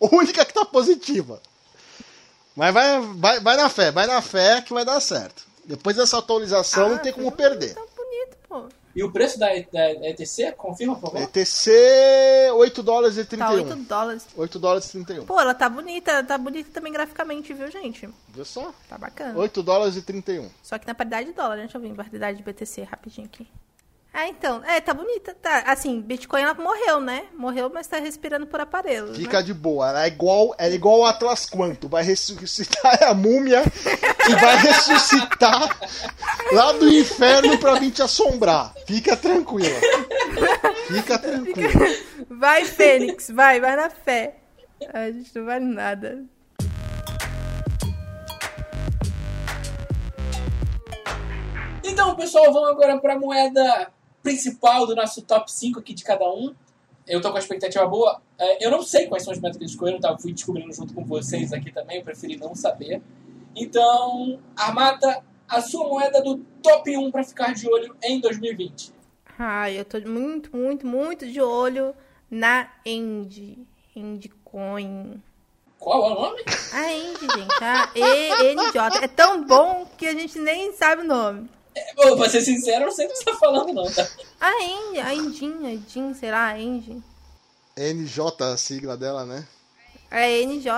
[0.00, 1.40] a única que tá positiva.
[2.56, 5.42] Mas vai, vai, vai na fé, vai na fé que vai dar certo.
[5.64, 7.74] Depois dessa atualização não Ah, tem como perder.
[7.74, 8.68] Tá bonito, pô.
[8.94, 11.22] E o preço da, da, ETC, confirma, por favor?
[11.22, 11.70] ETC
[12.54, 13.84] 8 dólares e Tá 8 31.
[13.84, 14.26] dólares.
[14.36, 15.26] 8 dólares e 31.
[15.26, 18.08] Pô, ela tá bonita, tá bonita também graficamente, viu, gente?
[18.28, 18.72] Viu só?
[18.88, 19.38] Tá bacana.
[19.38, 20.48] 8 dólares e 31.
[20.62, 21.62] Só que na paridade de dólar, né?
[21.62, 23.48] deixa eu ver, em paridade de BTC rapidinho aqui.
[24.16, 25.64] Ah, então, é, tá bonita, tá.
[25.66, 27.24] Assim, Bitcoin ela morreu, né?
[27.36, 29.12] Morreu, mas tá respirando por aparelho.
[29.12, 29.42] Fica né?
[29.42, 29.88] de boa.
[29.88, 31.88] Ela é igual, ela é igual o Atlas Quanto.
[31.88, 33.64] Vai ressuscitar a múmia
[34.28, 35.68] e vai ressuscitar
[36.52, 38.72] lá do inferno pra vir te assombrar.
[38.86, 39.80] Fica tranquila.
[40.86, 41.72] Fica tranquila.
[42.30, 44.36] Vai, Fênix, vai, vai na fé.
[44.92, 46.24] A gente não vale nada.
[51.82, 53.93] Então, pessoal, vamos agora para a moeda
[54.24, 56.52] principal do nosso top 5 aqui de cada um.
[57.06, 58.20] Eu tô com a expectativa boa.
[58.38, 60.08] É, Eu não sei quais são as metas que eles escolheram, tá?
[60.08, 63.02] Eu fui descobrindo junto com vocês aqui também, eu preferi não saber.
[63.54, 68.92] Então, Armata, a sua moeda do top 1 para ficar de olho em 2020.
[69.38, 71.94] Ai, eu tô muito, muito, muito de olho
[72.30, 73.58] na End.
[73.94, 75.22] Endcoin.
[75.78, 76.42] Qual é o nome?
[76.72, 77.62] A End, gente.
[77.62, 79.02] A ENJ.
[79.02, 81.48] É tão bom que a gente nem sabe o nome.
[81.76, 84.08] É, bom, pra ser sincero, eu não sei o que você tá falando, não, tá?
[84.40, 87.02] A End, a Endin, a Endin, sei lá, a End.
[87.76, 89.44] NJ, a sigla dela, né?
[90.10, 90.70] É NJ.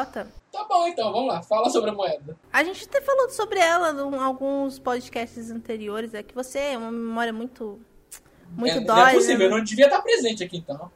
[0.51, 2.35] Tá bom, então, vamos lá, fala sobre a moeda.
[2.51, 6.15] A gente até falou sobre ela em alguns podcasts anteriores.
[6.15, 7.79] É que você é uma memória muito.
[8.49, 8.97] Muito é, dói.
[8.97, 9.57] não é possível, eu né?
[9.59, 10.91] não devia estar presente aqui, então.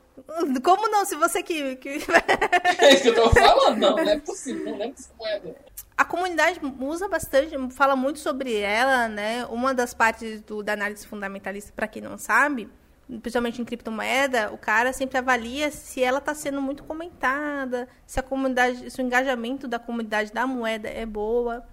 [0.62, 1.04] Como não?
[1.04, 1.76] Se você que.
[1.76, 1.98] que...
[2.78, 5.56] É isso que eu tô falando, não, não é possível, não dessa moeda.
[5.96, 9.44] A comunidade usa bastante, fala muito sobre ela, né?
[9.46, 12.70] Uma das partes do, da análise fundamentalista, para quem não sabe,
[13.18, 18.22] principalmente em criptomoeda, o cara sempre avalia se ela está sendo muito comentada, se a
[18.22, 21.66] comunidade, se o engajamento da comunidade da moeda é boa.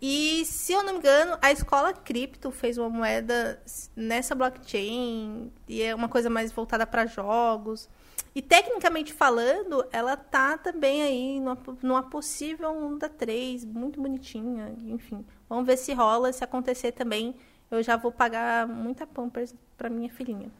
[0.00, 3.62] E, se eu não me engano, a escola cripto fez uma moeda
[3.94, 7.88] nessa blockchain, e é uma coisa mais voltada para jogos.
[8.34, 15.24] E, tecnicamente falando, ela tá também aí numa, numa possível onda 3, muito bonitinha, enfim.
[15.48, 17.34] Vamos ver se rola, se acontecer também,
[17.70, 20.50] eu já vou pagar muita Pampers para minha filhinha.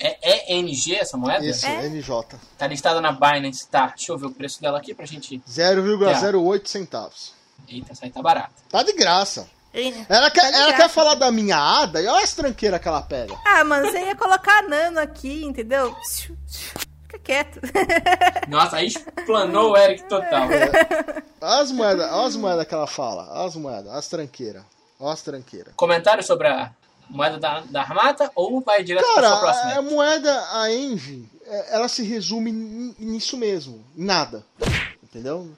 [0.00, 1.44] É ENG essa moeda?
[1.44, 1.88] Isso, É?
[1.88, 2.38] NJ.
[2.56, 3.88] Tá listada na Binance, tá?
[3.88, 5.38] Deixa eu ver o preço dela aqui pra gente.
[5.40, 7.34] 0,08 centavos.
[7.68, 8.52] Eita, essa aí tá barata.
[8.70, 9.48] Tá de graça.
[10.08, 13.02] Ela quer, Tá ela quer falar da minha ada e olha as tranqueiras que ela
[13.02, 13.36] pega.
[13.46, 15.94] Ah, mano, você ia colocar nano aqui, entendeu?
[17.02, 17.60] Fica quieto.
[18.48, 20.48] Nossa, aí explanou o Eric total.
[21.40, 23.28] Olha as moedas, olha as moedas que ela fala.
[23.30, 24.62] Olha as moedas, olha as tranqueiras.
[24.98, 25.72] Olha as tranqueiras.
[25.76, 26.72] Comentário sobre a
[27.08, 29.70] moeda da, da Armata ou vai direto para Cara, sua próxima?
[29.70, 32.50] a, a moeda, a Engie, é, ela se resume
[32.98, 33.84] nisso mesmo.
[33.94, 34.44] Nada.
[35.00, 35.48] Entendeu?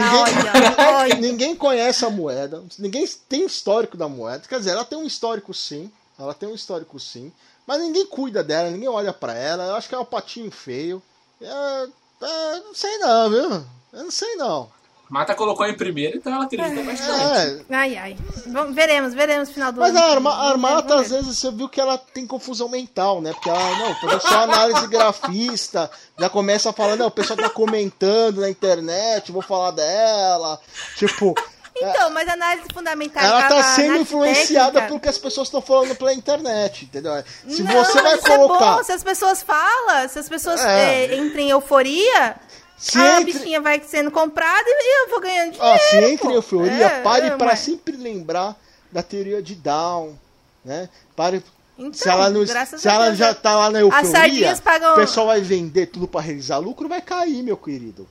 [0.00, 1.14] Olha, olha.
[1.16, 4.46] ninguém conhece a moeda, ninguém tem histórico da moeda.
[4.48, 7.32] Quer dizer, ela tem um histórico sim, ela tem um histórico sim,
[7.66, 9.64] mas ninguém cuida dela, ninguém olha pra ela.
[9.66, 11.02] Eu acho que é um patinho feio.
[11.40, 11.88] É,
[12.22, 13.64] é, não sei não, viu?
[13.92, 14.70] Eu não sei não.
[15.12, 17.64] Mata colocou em primeiro, então ela acredita bastante.
[17.70, 18.16] É, Ai, ai.
[18.46, 19.98] Vamos, veremos, veremos no final do mas ano.
[19.98, 23.30] a, arma, a Armata, às vezes, você viu que ela tem confusão mental, né?
[23.34, 27.50] Porque ela, não, fazer só análise grafista, já começa a falar, não, o pessoal tá
[27.50, 30.58] comentando na internet, vou falar dela.
[30.96, 31.34] Tipo,
[31.76, 33.22] Então, mas a análise fundamental.
[33.22, 37.12] ela tá sendo influenciada técnica- pelo que as pessoas estão falando pela internet, entendeu?
[37.48, 38.76] Se Não, você vai mas isso é colocar.
[38.76, 41.04] bom, se as pessoas falam, se as pessoas É.
[41.04, 42.36] é, entram em euforia,
[42.82, 45.74] Se a entre- bichinha vai sendo comprada e eu vou ganhando dinheiro.
[45.74, 46.30] Ó, se entra em pô.
[46.32, 48.56] euforia, É, pare é, para mas- sempre lembrar
[48.90, 50.18] da teoria de Down,
[50.64, 50.88] né?
[51.14, 51.42] Pare.
[51.78, 55.26] Então, se ela, não, se a ela já tá lá na euforia, pagam- o pessoal
[55.28, 58.06] vai vender tudo para realizar lucro, vai cair, meu querido.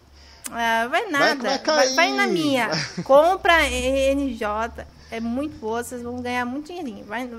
[0.52, 1.36] Ah, vai nada.
[1.36, 1.96] vai Vai, cair.
[1.96, 2.70] vai na minha.
[3.06, 4.86] Compra NJ.
[5.12, 7.06] É muito boa, vocês vão ganhar muito dinheirinho.
[7.06, 7.30] Vai,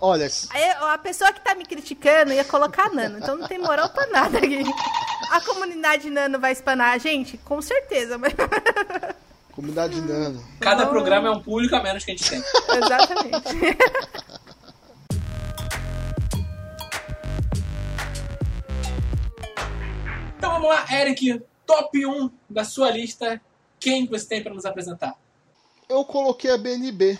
[0.00, 3.90] Olha, Aí, a pessoa que tá me criticando ia colocar Nano, então não tem moral
[3.90, 4.62] pra nada aqui.
[5.30, 7.36] A comunidade Nano vai espanar a gente?
[7.38, 8.32] Com certeza, mas...
[9.52, 10.42] comunidade nano.
[10.58, 12.42] Cada programa é um público a menos que a gente tem.
[12.76, 13.50] Exatamente.
[20.38, 23.38] Então vamos lá, Eric, top 1 da sua lista.
[23.78, 25.14] Quem você tem para nos apresentar?
[25.86, 27.18] Eu coloquei a BNB.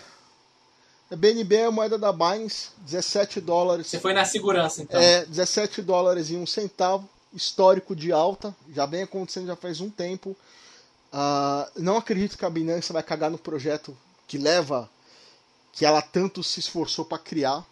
[1.17, 3.89] BNB é a moeda da Binance, 17 dólares.
[3.89, 5.01] Você foi na segurança, então.
[5.01, 9.91] É, 17 dólares e um centavo, histórico de alta, já vem acontecendo já faz um
[9.91, 10.37] tempo.
[11.13, 13.97] Ah, não acredito que a Binance vai cagar no projeto
[14.27, 14.89] que leva,
[15.73, 17.65] que ela tanto se esforçou para criar,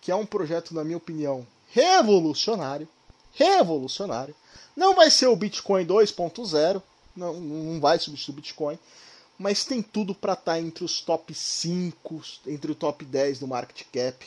[0.00, 2.88] que é um projeto, na minha opinião, revolucionário.
[3.34, 4.34] Revolucionário.
[4.76, 6.82] Não vai ser o Bitcoin 2.0,
[7.14, 8.78] não, não vai substituir o Bitcoin,
[9.38, 13.86] mas tem tudo para estar entre os top 5, entre o top 10 do market
[13.92, 14.26] cap.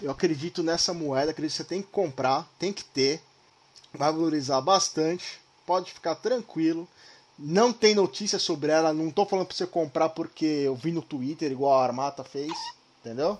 [0.00, 3.20] Eu acredito nessa moeda, acredito que você tem que comprar, tem que ter,
[3.92, 6.88] vai valorizar bastante, pode ficar tranquilo.
[7.38, 11.02] Não tem notícia sobre ela, não tô falando para você comprar porque eu vi no
[11.02, 12.52] Twitter, igual a Armata fez,
[13.00, 13.38] entendeu?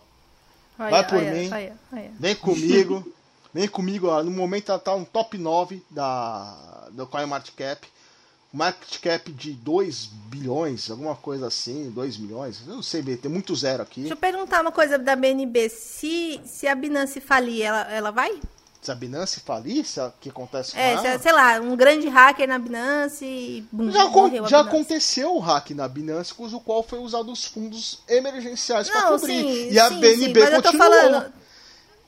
[0.78, 1.50] Olha, Vai por olha, mim.
[1.52, 1.76] olha.
[2.18, 3.12] Vem comigo,
[3.52, 7.88] vem comigo, ó, no momento ela tá no top 9 da, do CoinMarketCap.
[8.52, 13.54] Market cap de 2 bilhões, alguma coisa assim, 2 milhões, eu não sei, tem muito
[13.54, 14.00] zero aqui.
[14.00, 15.68] Deixa eu perguntar uma coisa da BNB.
[15.68, 18.40] Se, se a Binance falir, ela, ela vai?
[18.80, 21.02] Se a Binance falir, se o que acontece com É, ela...
[21.18, 24.54] se- sei lá, um grande hacker na Binance e bum, Já, já Binance.
[24.54, 29.42] aconteceu o hack na Binance, com o qual foi usado os fundos emergenciais para cobrir.
[29.42, 30.90] sim, e a sim, BNB sim, mas eu tô continuou.
[30.90, 31.32] falando...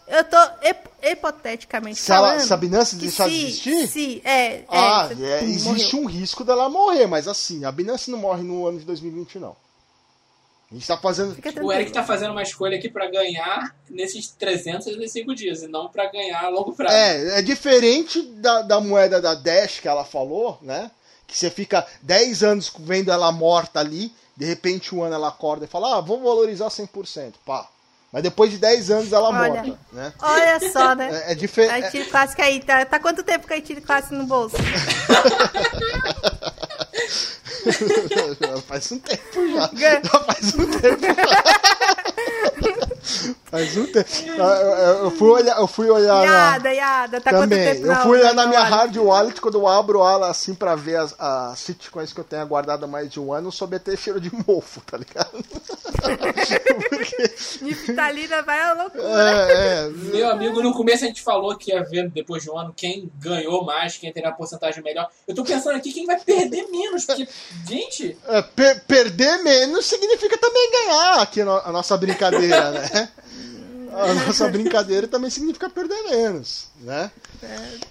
[0.07, 0.37] Eu tô
[1.03, 2.47] hipoteticamente Se, ela, falando...
[2.47, 5.97] se a Binance que deixar de se- existir, Se, é, ah, é, é, pum, existe
[5.97, 6.07] morreu.
[6.09, 9.57] um risco dela morrer, mas assim, a Binance não morre no ano de 2020, não.
[10.71, 11.37] A gente tá fazendo.
[11.65, 11.73] O.
[11.73, 16.45] Eric tá fazendo uma escolha aqui para ganhar nesses 365 dias e não para ganhar
[16.45, 16.95] a longo prazo.
[16.95, 20.91] É, é diferente da, da moeda da Dash que ela falou, né?
[21.27, 25.65] Que você fica 10 anos vendo ela morta ali, de repente um ano ela acorda
[25.65, 27.69] e fala, ah, vou valorizar 100%, pá.
[28.13, 29.63] Mas depois de 10 anos ela Olha.
[29.63, 30.13] morta, né?
[30.21, 31.09] Olha só, né?
[31.27, 31.91] É, é A diferente.
[31.93, 34.57] tiro clássica aí, tá, tá quanto tempo que a tiro clássica no bolso?
[38.41, 39.71] Já faz um tempo já.
[39.75, 41.07] Já faz um tempo.
[43.45, 44.09] faz um tempo.
[44.27, 44.45] Eu,
[45.05, 46.25] eu- fui olhar, eu fui olhar na...
[46.25, 47.59] Iada, iada, tá Também.
[47.59, 48.75] quanto tempo eu na- fui olhar na minha wallet?
[48.77, 52.47] hard wallet quando eu abro ela assim pra ver as, as shitcoins que eu tenho
[52.47, 55.31] guardado há mais de um ano, eu soube até cheiro de mofo, tá ligado?
[56.89, 59.03] Porque, Niftalina vai à loucura.
[59.05, 59.91] é, é,
[60.21, 63.11] Meu amigo, no começo a gente falou que ia ver depois de um ano quem
[63.19, 65.09] ganhou mais, quem teria a porcentagem melhor.
[65.27, 67.27] Eu tô pensando aqui quem vai perder menos, porque,
[67.67, 73.09] gente, é, per- perder menos significa também ganhar aqui a nossa brincadeira, né?
[73.93, 77.11] A nossa brincadeira também significa perder menos, né?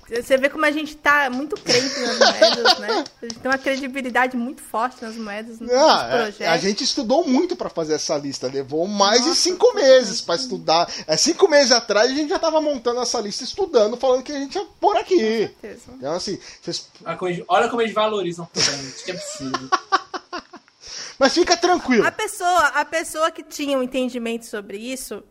[0.10, 3.04] Você vê como a gente tá muito crente nas moedas, né?
[3.22, 6.48] A gente tem uma credibilidade muito forte nas moedas, nos Ah, é, projetos.
[6.48, 10.36] a gente estudou muito pra fazer essa lista, levou mais de Nossa, cinco meses pra
[10.36, 10.90] estudar.
[11.08, 14.40] É, cinco meses atrás a gente já tava montando essa lista, estudando, falando que a
[14.40, 15.18] gente ia pôr aqui.
[15.18, 15.82] certeza.
[15.98, 16.88] Então, assim, vocês...
[17.04, 18.84] olha como eles- olha como eles valorizam o programa.
[18.84, 19.70] Isso que é absurdo.
[21.18, 22.06] mas fica tranquilo.
[22.06, 25.24] A pessoa, a pessoa que tinha um entendimento sobre isso,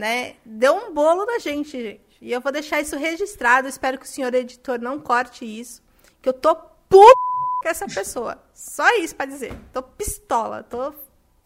[0.00, 2.00] né, deu um bolo na gente, gente.
[2.22, 3.68] E eu vou deixar isso registrado.
[3.68, 5.82] Espero que o senhor editor não corte isso.
[6.20, 6.54] Que eu tô
[6.88, 7.14] puta
[7.62, 8.42] com essa pessoa.
[8.54, 9.54] Só isso pra dizer.
[9.72, 10.62] Tô pistola.
[10.62, 10.92] Tô,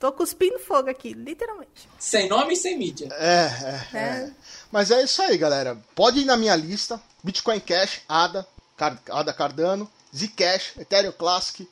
[0.00, 1.88] tô cuspindo fogo aqui, literalmente.
[1.98, 3.08] Sem nome e sem mídia.
[3.12, 3.48] É,
[3.92, 4.32] é, é.
[4.72, 5.76] Mas é isso aí, galera.
[5.94, 7.00] Pode ir na minha lista.
[7.22, 11.68] Bitcoin Cash, ADA, Car- ADA Cardano, Zcash, Ethereum Classic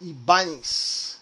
[0.00, 1.16] e Binance.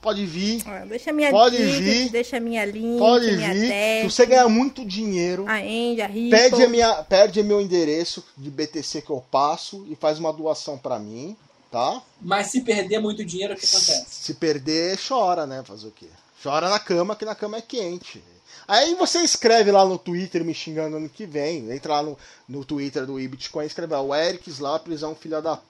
[0.00, 2.08] Pode vir, Deixa a minha Pode Digit, vir.
[2.10, 4.02] deixa a minha link, pode minha vir.
[4.02, 6.30] Se você ganhar muito dinheiro, a End, a Ripple.
[6.30, 10.78] pede, a minha, pede meu endereço de BTC que eu passo e faz uma doação
[10.78, 11.36] pra mim,
[11.70, 12.00] tá?
[12.20, 14.04] Mas se perder muito dinheiro, o que acontece?
[14.08, 15.64] Se perder, chora, né?
[15.64, 16.06] Fazer o quê?
[16.40, 18.22] Chora na cama, que na cama é quente.
[18.68, 21.72] Aí você escreve lá no Twitter me xingando ano que vem.
[21.72, 22.16] Entra lá no,
[22.48, 25.62] no Twitter do eBitcoin e escreve lá, o Eric Slaples é um filho da p.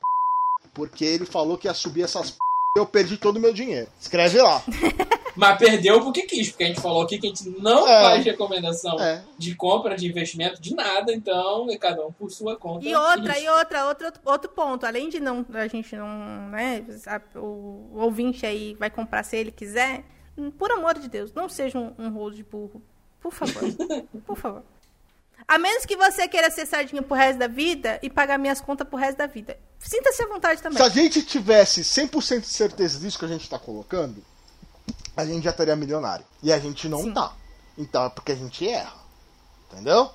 [0.74, 2.36] Porque ele falou que ia subir essas p.
[2.78, 3.88] Eu perdi todo o meu dinheiro.
[4.00, 4.62] Escreve lá.
[5.36, 8.02] Mas perdeu porque quis, porque a gente falou aqui que a gente não É.
[8.02, 9.22] faz recomendação É.
[9.38, 12.84] de compra, de investimento, de nada, então é cada um por sua conta.
[12.88, 13.44] E outra, Isso.
[13.44, 14.84] e outra, outro, outro ponto.
[14.84, 16.08] Além de não, a gente não,
[16.50, 20.02] né, a- o, o ouvinte aí vai comprar se ele quiser,
[20.36, 22.82] hum, por amor de Deus, não seja um, um rolo de burro.
[23.20, 23.62] Por favor.
[24.26, 24.62] por favor.
[25.48, 28.86] A menos que você queira ser sardinha pro resto da vida e pagar minhas contas
[28.86, 29.58] pro resto da vida.
[29.78, 30.76] Sinta-se à vontade também.
[30.76, 34.22] Se a gente tivesse 100% de certeza disso que a gente tá colocando,
[35.16, 36.26] a gente já estaria milionário.
[36.42, 37.14] E a gente não Sim.
[37.14, 37.34] tá.
[37.78, 38.92] Então é porque a gente erra.
[39.72, 40.10] Entendeu?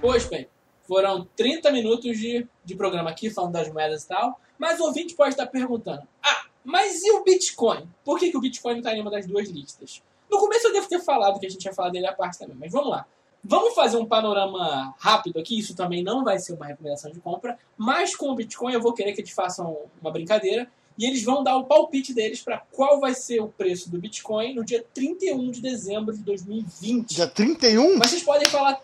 [0.00, 0.48] Pois bem,
[0.86, 5.16] foram 30 minutos de, de programa aqui falando das moedas e tal, mas o ouvinte
[5.16, 7.88] pode estar perguntando: ah, mas e o Bitcoin?
[8.04, 10.02] Por que, que o Bitcoin não está em uma das duas listas?
[10.28, 12.56] No começo eu devo ter falado que a gente ia falar dele à parte também,
[12.58, 13.06] mas vamos lá.
[13.44, 17.56] Vamos fazer um panorama rápido aqui, isso também não vai ser uma recomendação de compra,
[17.76, 21.44] mas com o Bitcoin eu vou querer que eles façam uma brincadeira e eles vão
[21.44, 25.52] dar o palpite deles para qual vai ser o preço do Bitcoin no dia 31
[25.52, 27.14] de dezembro de 2020.
[27.14, 27.96] Dia 31?
[27.96, 28.80] Mas vocês podem falar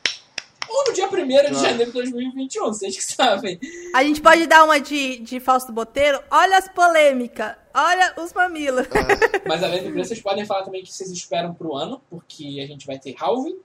[0.68, 1.52] ou no dia 1 de Ah.
[1.54, 3.58] janeiro de 2021, vocês que sabem.
[3.94, 6.22] A gente pode dar uma de, de Fausto Boteiro.
[6.30, 7.54] Olha as polêmicas.
[7.74, 8.86] Olha os mamilos.
[9.46, 12.66] Mas além do preço, vocês podem falar também que vocês esperam pro ano, porque a
[12.66, 13.56] gente vai ter halving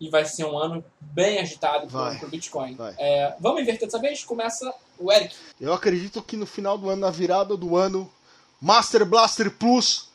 [0.00, 2.18] e vai ser um ano bem agitado pro, Vai.
[2.18, 2.76] pro Bitcoin.
[2.98, 4.22] É, vamos inverter dessa vez?
[4.24, 5.34] Começa o Eric.
[5.60, 8.10] Eu acredito que no final do ano, na virada do ano,
[8.60, 10.08] Master Blaster Plus,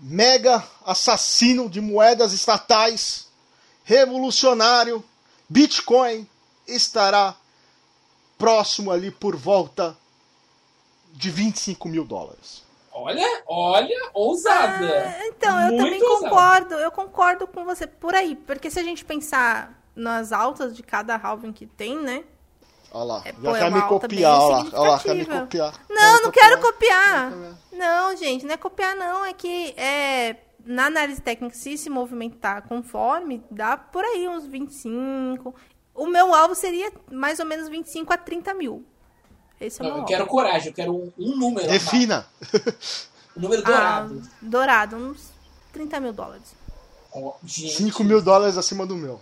[0.00, 3.28] mega assassino de moedas estatais,
[3.84, 5.04] revolucionário,
[5.48, 6.28] Bitcoin
[6.66, 7.34] estará
[8.38, 9.96] próximo ali por volta
[11.12, 12.62] de 25 mil dólares.
[12.92, 15.14] Olha, olha, ousada.
[15.18, 16.28] Ah, então, eu Muito também ousada.
[16.30, 16.74] concordo.
[16.74, 18.36] Eu concordo com você por aí.
[18.36, 22.24] Porque se a gente pensar nas altas de cada halving que tem, né?
[22.92, 25.74] Olha lá, É, já é quer me copiar, olha lá, olha lá, quer me copiar.
[25.88, 27.30] Não, Quer não quero copiar.
[27.32, 27.54] copiar.
[27.72, 29.24] Não, gente, não é copiar, não.
[29.24, 35.54] É que é, na análise técnica, se se movimentar conforme, dá por aí uns 25.
[35.94, 38.84] O meu alvo seria mais ou menos 25 a 30 mil.
[39.60, 40.08] Esse é o Não, meu eu alvo.
[40.08, 41.68] quero coragem, eu quero um, um número.
[41.68, 42.26] Defina.
[43.36, 44.22] Um número Ah, dourado.
[44.42, 45.30] dourado, uns
[45.72, 46.54] 30 mil dólares.
[47.44, 47.74] Gente.
[47.76, 49.20] 5 mil dólares acima do meu.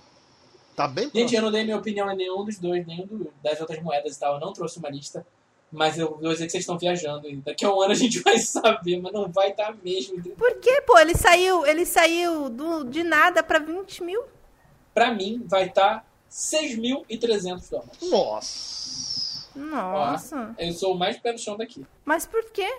[0.75, 1.39] Tá bem Gente, próximo.
[1.39, 4.19] eu não dei minha opinião em nenhum dos dois, nenhum do- das outras moedas e
[4.21, 4.35] tal.
[4.35, 5.27] Eu não trouxe uma lista.
[5.73, 7.27] Mas eu vou dizer que vocês estão viajando.
[7.29, 10.23] E daqui a um ano a gente vai saber, mas não vai estar mesmo.
[10.35, 10.99] Por quê, pô?
[10.99, 14.23] Ele saiu, ele saiu do, de nada pra 20 mil?
[14.93, 18.11] Pra mim, vai estar 6.300 dólares.
[18.11, 19.49] Nossa.
[19.55, 20.55] Nossa.
[20.59, 21.87] Eu sou o mais pé no chão daqui.
[22.05, 22.71] Mas por quê?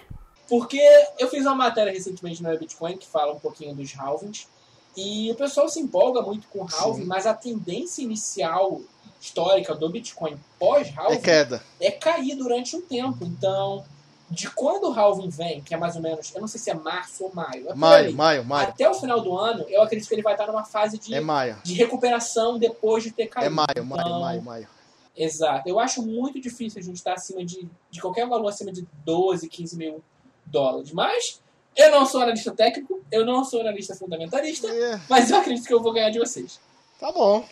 [0.47, 0.81] Porque
[1.17, 4.47] eu fiz uma matéria recentemente no Bitcoin que fala um pouquinho dos halvings.
[4.95, 7.07] E o pessoal se empolga muito com o halving, Sim.
[7.07, 8.81] mas a tendência inicial
[9.23, 11.63] histórica do Bitcoin pós-halving É queda.
[11.79, 13.23] é cair durante um tempo.
[13.23, 13.83] Então,
[14.29, 16.73] de quando o halving vem, que é mais ou menos, eu não sei se é
[16.73, 18.13] março ou maio, é Maio, ali.
[18.13, 18.67] maio, maio.
[18.67, 21.21] até o final do ano, eu acredito que ele vai estar numa fase de, É
[21.21, 21.55] maio.
[21.63, 23.47] de recuperação depois de ter caído.
[23.47, 24.67] É maio, maio, Então, maio, maio.
[25.15, 25.69] Exato.
[25.69, 29.47] Eu acho muito difícil a gente estar acima de, de qualquer valor acima de 12,
[29.47, 30.03] 15 mil
[30.47, 30.91] dólares.
[30.91, 31.39] Mas
[31.77, 35.73] eu não sou analista técnico, eu não sou analista fundamentalista, É, mas eu acredito que
[35.73, 36.59] eu vou ganhar de vocês.
[36.99, 37.45] tá bom.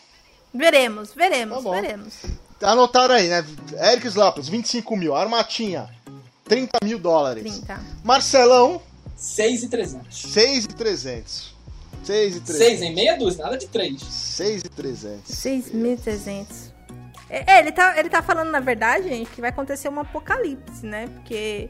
[0.54, 2.14] Veremos, veremos, Tá veremos.
[2.62, 3.44] Anotaram aí, né?
[3.92, 5.16] Eric Slapos, 25 mil.
[5.16, 5.90] Armatinha,
[6.46, 7.44] 30 mil dólares.
[7.44, 7.80] 30.
[8.04, 8.82] Marcelão,
[9.16, 10.22] 6,300.
[10.34, 11.52] 6,300.
[12.04, 12.56] 6,300.
[12.58, 14.02] 6 em meia dúzia, nada de 3.
[14.02, 15.32] 6,300.
[15.32, 16.46] 6.300.
[17.30, 21.08] É, ele tá, ele tá falando, na verdade, gente, que vai acontecer um apocalipse, né?
[21.08, 21.70] Porque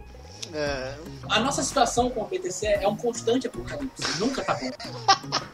[0.53, 0.95] é.
[1.29, 4.19] A nossa situação com o BTC é um constante apocalipse.
[4.19, 4.71] Nunca tá bom.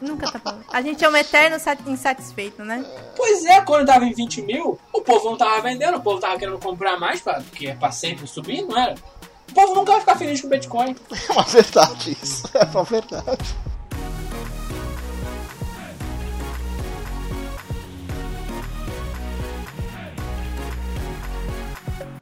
[0.00, 0.60] Nunca tá bom.
[0.68, 2.84] A gente é um eterno insatisfeito, né?
[3.16, 6.38] Pois é, quando tava em 20 mil, o povo não tava vendendo, o povo tava
[6.38, 8.94] querendo comprar mais, pra, porque é pra sempre subir, não era?
[9.50, 10.96] O povo nunca vai ficar feliz com o Bitcoin.
[11.28, 12.50] É uma verdade isso.
[12.54, 13.56] É uma verdade.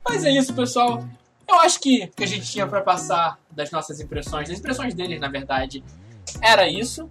[0.08, 1.04] Mas é isso, pessoal.
[1.48, 5.20] Eu acho que que a gente tinha pra passar das nossas impressões, das impressões deles,
[5.20, 5.82] na verdade,
[6.42, 7.08] era isso.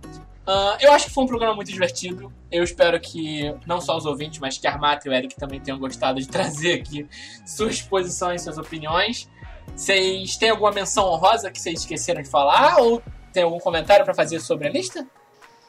[0.47, 2.31] Ah, eu acho que foi um programa muito divertido.
[2.51, 5.59] Eu espero que não só os ouvintes, mas que a Armata e o Eric também
[5.59, 7.07] tenham gostado de trazer aqui
[7.45, 9.27] suas posições, suas opiniões.
[9.75, 12.77] Vocês têm alguma menção honrosa que vocês esqueceram de falar?
[12.79, 13.01] Ou
[13.33, 15.05] tem algum comentário pra fazer sobre a lista?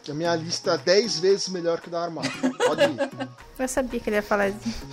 [0.08, 2.28] A minha lista é 10 vezes melhor que da Armada.
[2.64, 3.28] Pode ir.
[3.58, 4.86] Eu sabia que ele ia falar isso.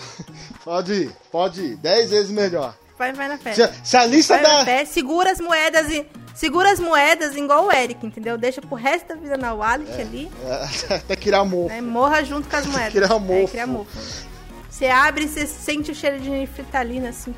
[0.63, 1.15] Pode ir.
[1.31, 1.75] Pode ir.
[1.75, 2.75] 10 vezes melhor.
[3.03, 3.53] Vai, vai na fé.
[3.53, 4.65] Se, se a lista Vai na da.
[4.65, 6.05] fé, segura as moedas e.
[6.33, 8.37] Segura as moedas igual o Eric, entendeu?
[8.39, 10.31] Deixa pro resto da vida na wallet ali,
[10.89, 11.69] Até criar mofo.
[11.69, 11.79] né?
[11.79, 12.91] Morra junto com as moedas.
[12.93, 13.91] Criar É, criar mofo.
[14.69, 17.35] Você abre e você sente o cheiro de fritalina, assim.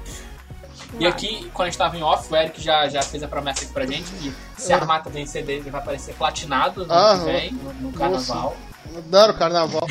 [0.98, 3.66] E aqui, quando a gente tava em off, o Eric já, já fez a promessa
[3.66, 7.18] aqui pra gente que se a Armata vencer dele, ele vai aparecer platinado no Ah,
[7.20, 8.56] que vem, no, no carnaval.
[8.98, 9.88] Adoro carnaval.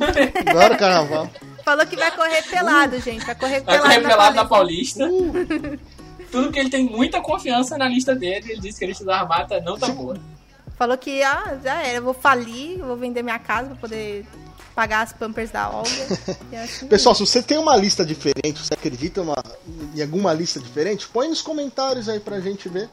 [0.48, 1.30] Adoro carnaval.
[1.68, 3.24] Falou que vai correr pelado, gente.
[3.26, 3.82] Vai correr Vai pelado.
[3.82, 5.06] correr na pelado na Paulista.
[5.06, 5.78] Paulista.
[6.32, 8.52] Tudo que ele tem muita confiança na lista dele.
[8.52, 10.16] Ele disse que a lista da Armata não tá boa.
[10.78, 11.98] Falou que, ah, já era.
[11.98, 14.24] Eu vou falir, eu vou vender minha casa pra poder
[14.74, 15.90] pagar as pampers da Olga.
[16.52, 19.42] E é assim Pessoal, se você tem uma lista diferente, você acredita uma-
[19.94, 22.88] em alguma lista diferente, põe nos comentários aí pra gente ver.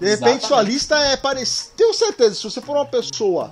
[0.00, 0.46] De repente Exatamente.
[0.46, 1.72] sua lista é parecida.
[1.76, 3.50] Tenho certeza, se você for uma pessoa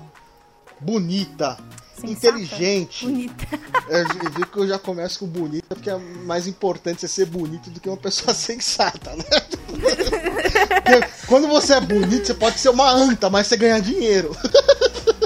[0.80, 1.58] bonita,
[2.02, 3.46] Sensata, inteligente, Bonita.
[3.88, 7.70] eu vi que eu já começo com bonita, porque é mais importante você ser bonito
[7.70, 9.24] do que uma pessoa sensata, né?
[9.66, 14.36] Porque quando você é bonito, você pode ser uma anta, mas você ganha dinheiro.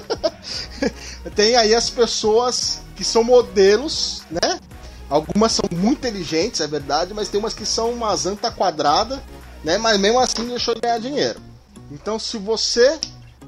[1.34, 4.58] Tem aí as pessoas que são modelos, né?
[5.08, 9.22] Algumas são muito inteligentes, é verdade, mas tem umas que são umas anta quadrada,
[9.62, 9.78] né?
[9.78, 11.40] Mas mesmo assim deixou de ganhar dinheiro.
[11.90, 12.98] Então, se você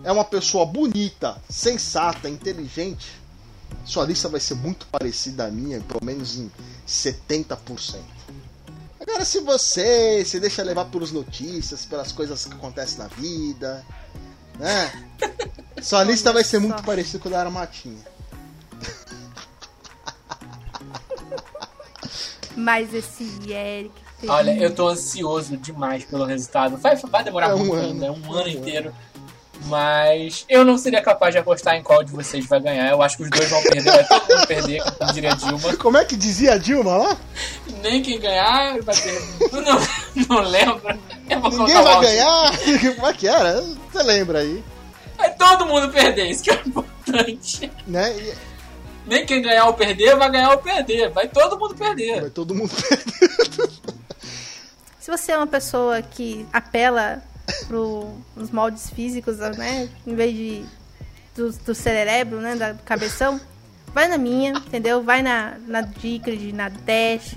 [0.04, 3.12] é uma pessoa bonita, sensata, inteligente,
[3.84, 6.50] sua lista vai ser muito parecida à minha, pelo menos em
[6.86, 7.56] 70%.
[9.00, 13.84] Agora, se você se deixa levar pelas notícias, pelas coisas que acontecem na vida,
[14.58, 15.08] né?
[15.80, 18.04] Sua lista vai ser muito parecida com a da Armatinha.
[22.56, 23.94] Mas esse Eric.
[24.20, 26.76] tem- Olha, eu tô ansioso demais pelo resultado.
[26.76, 27.86] Vai, vai demorar É um muito ano.
[27.92, 28.48] ainda, é um É ano ano.
[28.48, 28.94] inteiro.
[29.66, 32.88] Mas eu não seria capaz de apostar em qual de vocês vai ganhar.
[32.90, 35.76] Eu acho que os dois vão perder, vai todo mundo perder, como diria Dilma.
[35.76, 37.16] Como é que dizia a Dilma lá?
[37.82, 39.22] Nem quem ganhar vai ter.
[39.52, 40.98] Não, não lembro.
[41.28, 42.52] Eu vou Ninguém vai ganhar?
[42.96, 43.62] Como é que era?
[43.62, 44.64] Você lembra aí?
[45.16, 47.70] Vai todo mundo perder, isso que é importante.
[47.86, 48.16] Né?
[48.16, 48.34] E
[49.06, 51.10] Nem quem ganhar ou perder vai ganhar ou perder.
[51.10, 52.20] Vai todo mundo perder.
[52.20, 53.70] vai todo mundo perder.
[55.00, 57.22] Se você é uma pessoa que apela
[57.66, 59.88] pros moldes físicos, né?
[60.06, 60.64] Em vez de
[61.34, 62.56] do, do cerebro, né?
[62.56, 63.40] Da, cabeção,
[63.94, 65.02] vai na minha, entendeu?
[65.02, 67.34] Vai na, na Dicred, na Dash,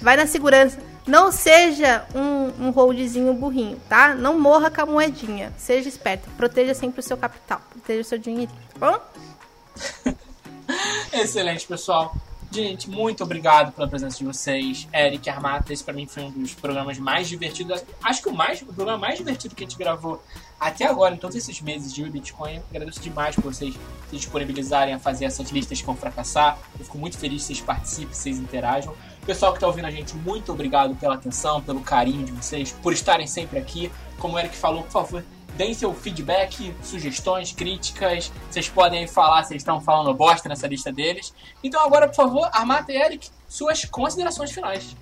[0.00, 0.78] vai na segurança.
[1.06, 4.14] Não seja um, um holdzinho burrinho, tá?
[4.14, 5.52] Não morra com a moedinha.
[5.58, 6.30] Seja esperto.
[6.30, 7.60] Proteja sempre o seu capital.
[7.70, 10.14] Proteja o seu dinheirinho, tá bom?
[11.12, 12.16] Excelente, pessoal.
[12.54, 14.86] Gente, muito obrigado pela presença de vocês.
[14.94, 17.84] Eric Armata, esse pra mim foi um dos programas mais divertidos.
[18.00, 20.22] Acho que o, mais, o programa mais divertido que a gente gravou
[20.60, 22.62] até agora, em todos esses meses de Bitcoin.
[22.70, 23.74] Agradeço demais por vocês
[24.08, 26.56] se disponibilizarem a fazer essas listas que vão fracassar.
[26.78, 28.94] Eu fico muito feliz que vocês participem, vocês interajam.
[29.26, 32.92] Pessoal que está ouvindo a gente, muito obrigado pela atenção, pelo carinho de vocês, por
[32.92, 33.90] estarem sempre aqui.
[34.20, 35.24] Como o Eric falou, por favor,
[35.56, 38.32] deem seu feedback, sugestões, críticas.
[38.50, 41.34] Vocês podem falar se eles estão falando bosta nessa lista deles.
[41.62, 44.96] Então agora, por favor, Armata e Eric, suas considerações finais.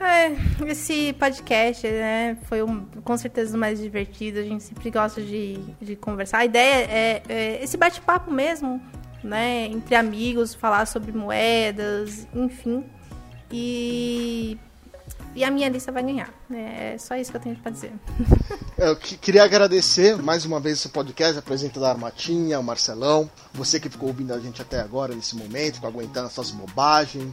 [0.00, 0.30] É,
[0.68, 4.38] esse podcast, né, foi um, com certeza o mais divertido.
[4.38, 6.38] A gente sempre gosta de, de conversar.
[6.38, 8.80] A ideia é, é esse bate-papo mesmo,
[9.24, 12.84] né, entre amigos, falar sobre moedas, enfim.
[13.50, 14.56] E,
[15.38, 16.28] e a minha lista vai ganhar.
[16.50, 17.92] né, É só isso que eu tenho pra dizer.
[18.76, 23.88] Eu que- queria agradecer mais uma vez esse podcast, a Armatinha, o Marcelão, você que
[23.88, 27.32] ficou ouvindo a gente até agora, nesse momento, ficou aguentando essas bobagens,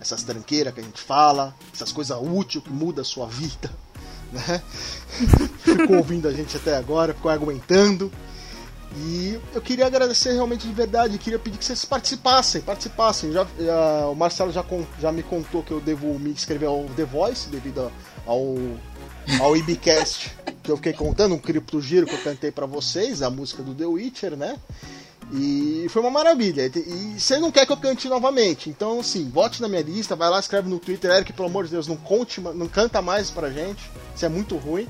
[0.00, 3.70] essas tranqueiras que a gente fala, essas coisas úteis que mudam a sua vida,
[4.30, 4.62] né?
[5.64, 8.12] ficou ouvindo a gente até agora, ficou aguentando.
[8.96, 13.32] E eu queria agradecer realmente de verdade, queria pedir que vocês participassem, participassem.
[13.32, 16.84] Já, já- o Marcelo já, con- já me contou que eu devo me inscrever ao
[16.96, 17.90] The Voice devido
[18.24, 18.54] ao,
[19.40, 20.30] ao IBcast
[20.62, 23.74] que eu fiquei contando, um cripto giro que eu cantei pra vocês, a música do
[23.74, 24.56] The Witcher, né?
[25.32, 26.70] E foi uma maravilha.
[26.74, 28.68] E você não quer que eu cante novamente.
[28.70, 31.70] Então, assim, vote na minha lista, vai lá, escreve no Twitter, Eric, pelo amor de
[31.70, 33.90] Deus, não conte, não canta mais pra gente.
[34.14, 34.86] Isso é muito ruim.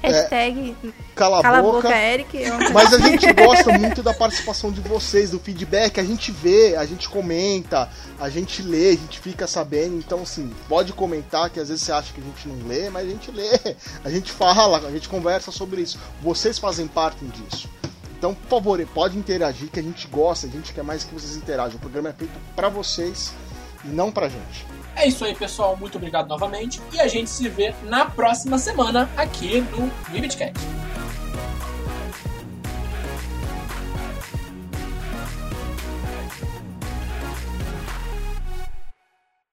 [0.00, 0.76] Hashtag
[1.14, 1.88] Cala, cala a a boca.
[1.88, 2.38] boca, Eric.
[2.72, 5.98] Mas a gente gosta muito da participação de vocês, do feedback.
[5.98, 9.96] A gente vê, a gente comenta, a gente lê, a gente fica sabendo.
[9.96, 13.06] Então, assim, pode comentar que às vezes você acha que a gente não lê, mas
[13.06, 13.48] a gente lê.
[14.04, 15.98] A gente fala, a gente conversa sobre isso.
[16.22, 17.68] Vocês fazem parte disso.
[18.16, 21.36] Então, por favor, pode interagir, que a gente gosta, a gente quer mais que vocês
[21.36, 21.76] interajam.
[21.76, 23.32] O programa é feito pra vocês
[23.84, 24.77] e não pra gente.
[24.98, 25.76] É isso aí, pessoal.
[25.76, 26.82] Muito obrigado novamente.
[26.92, 30.58] E a gente se vê na próxima semana aqui no Vividcast.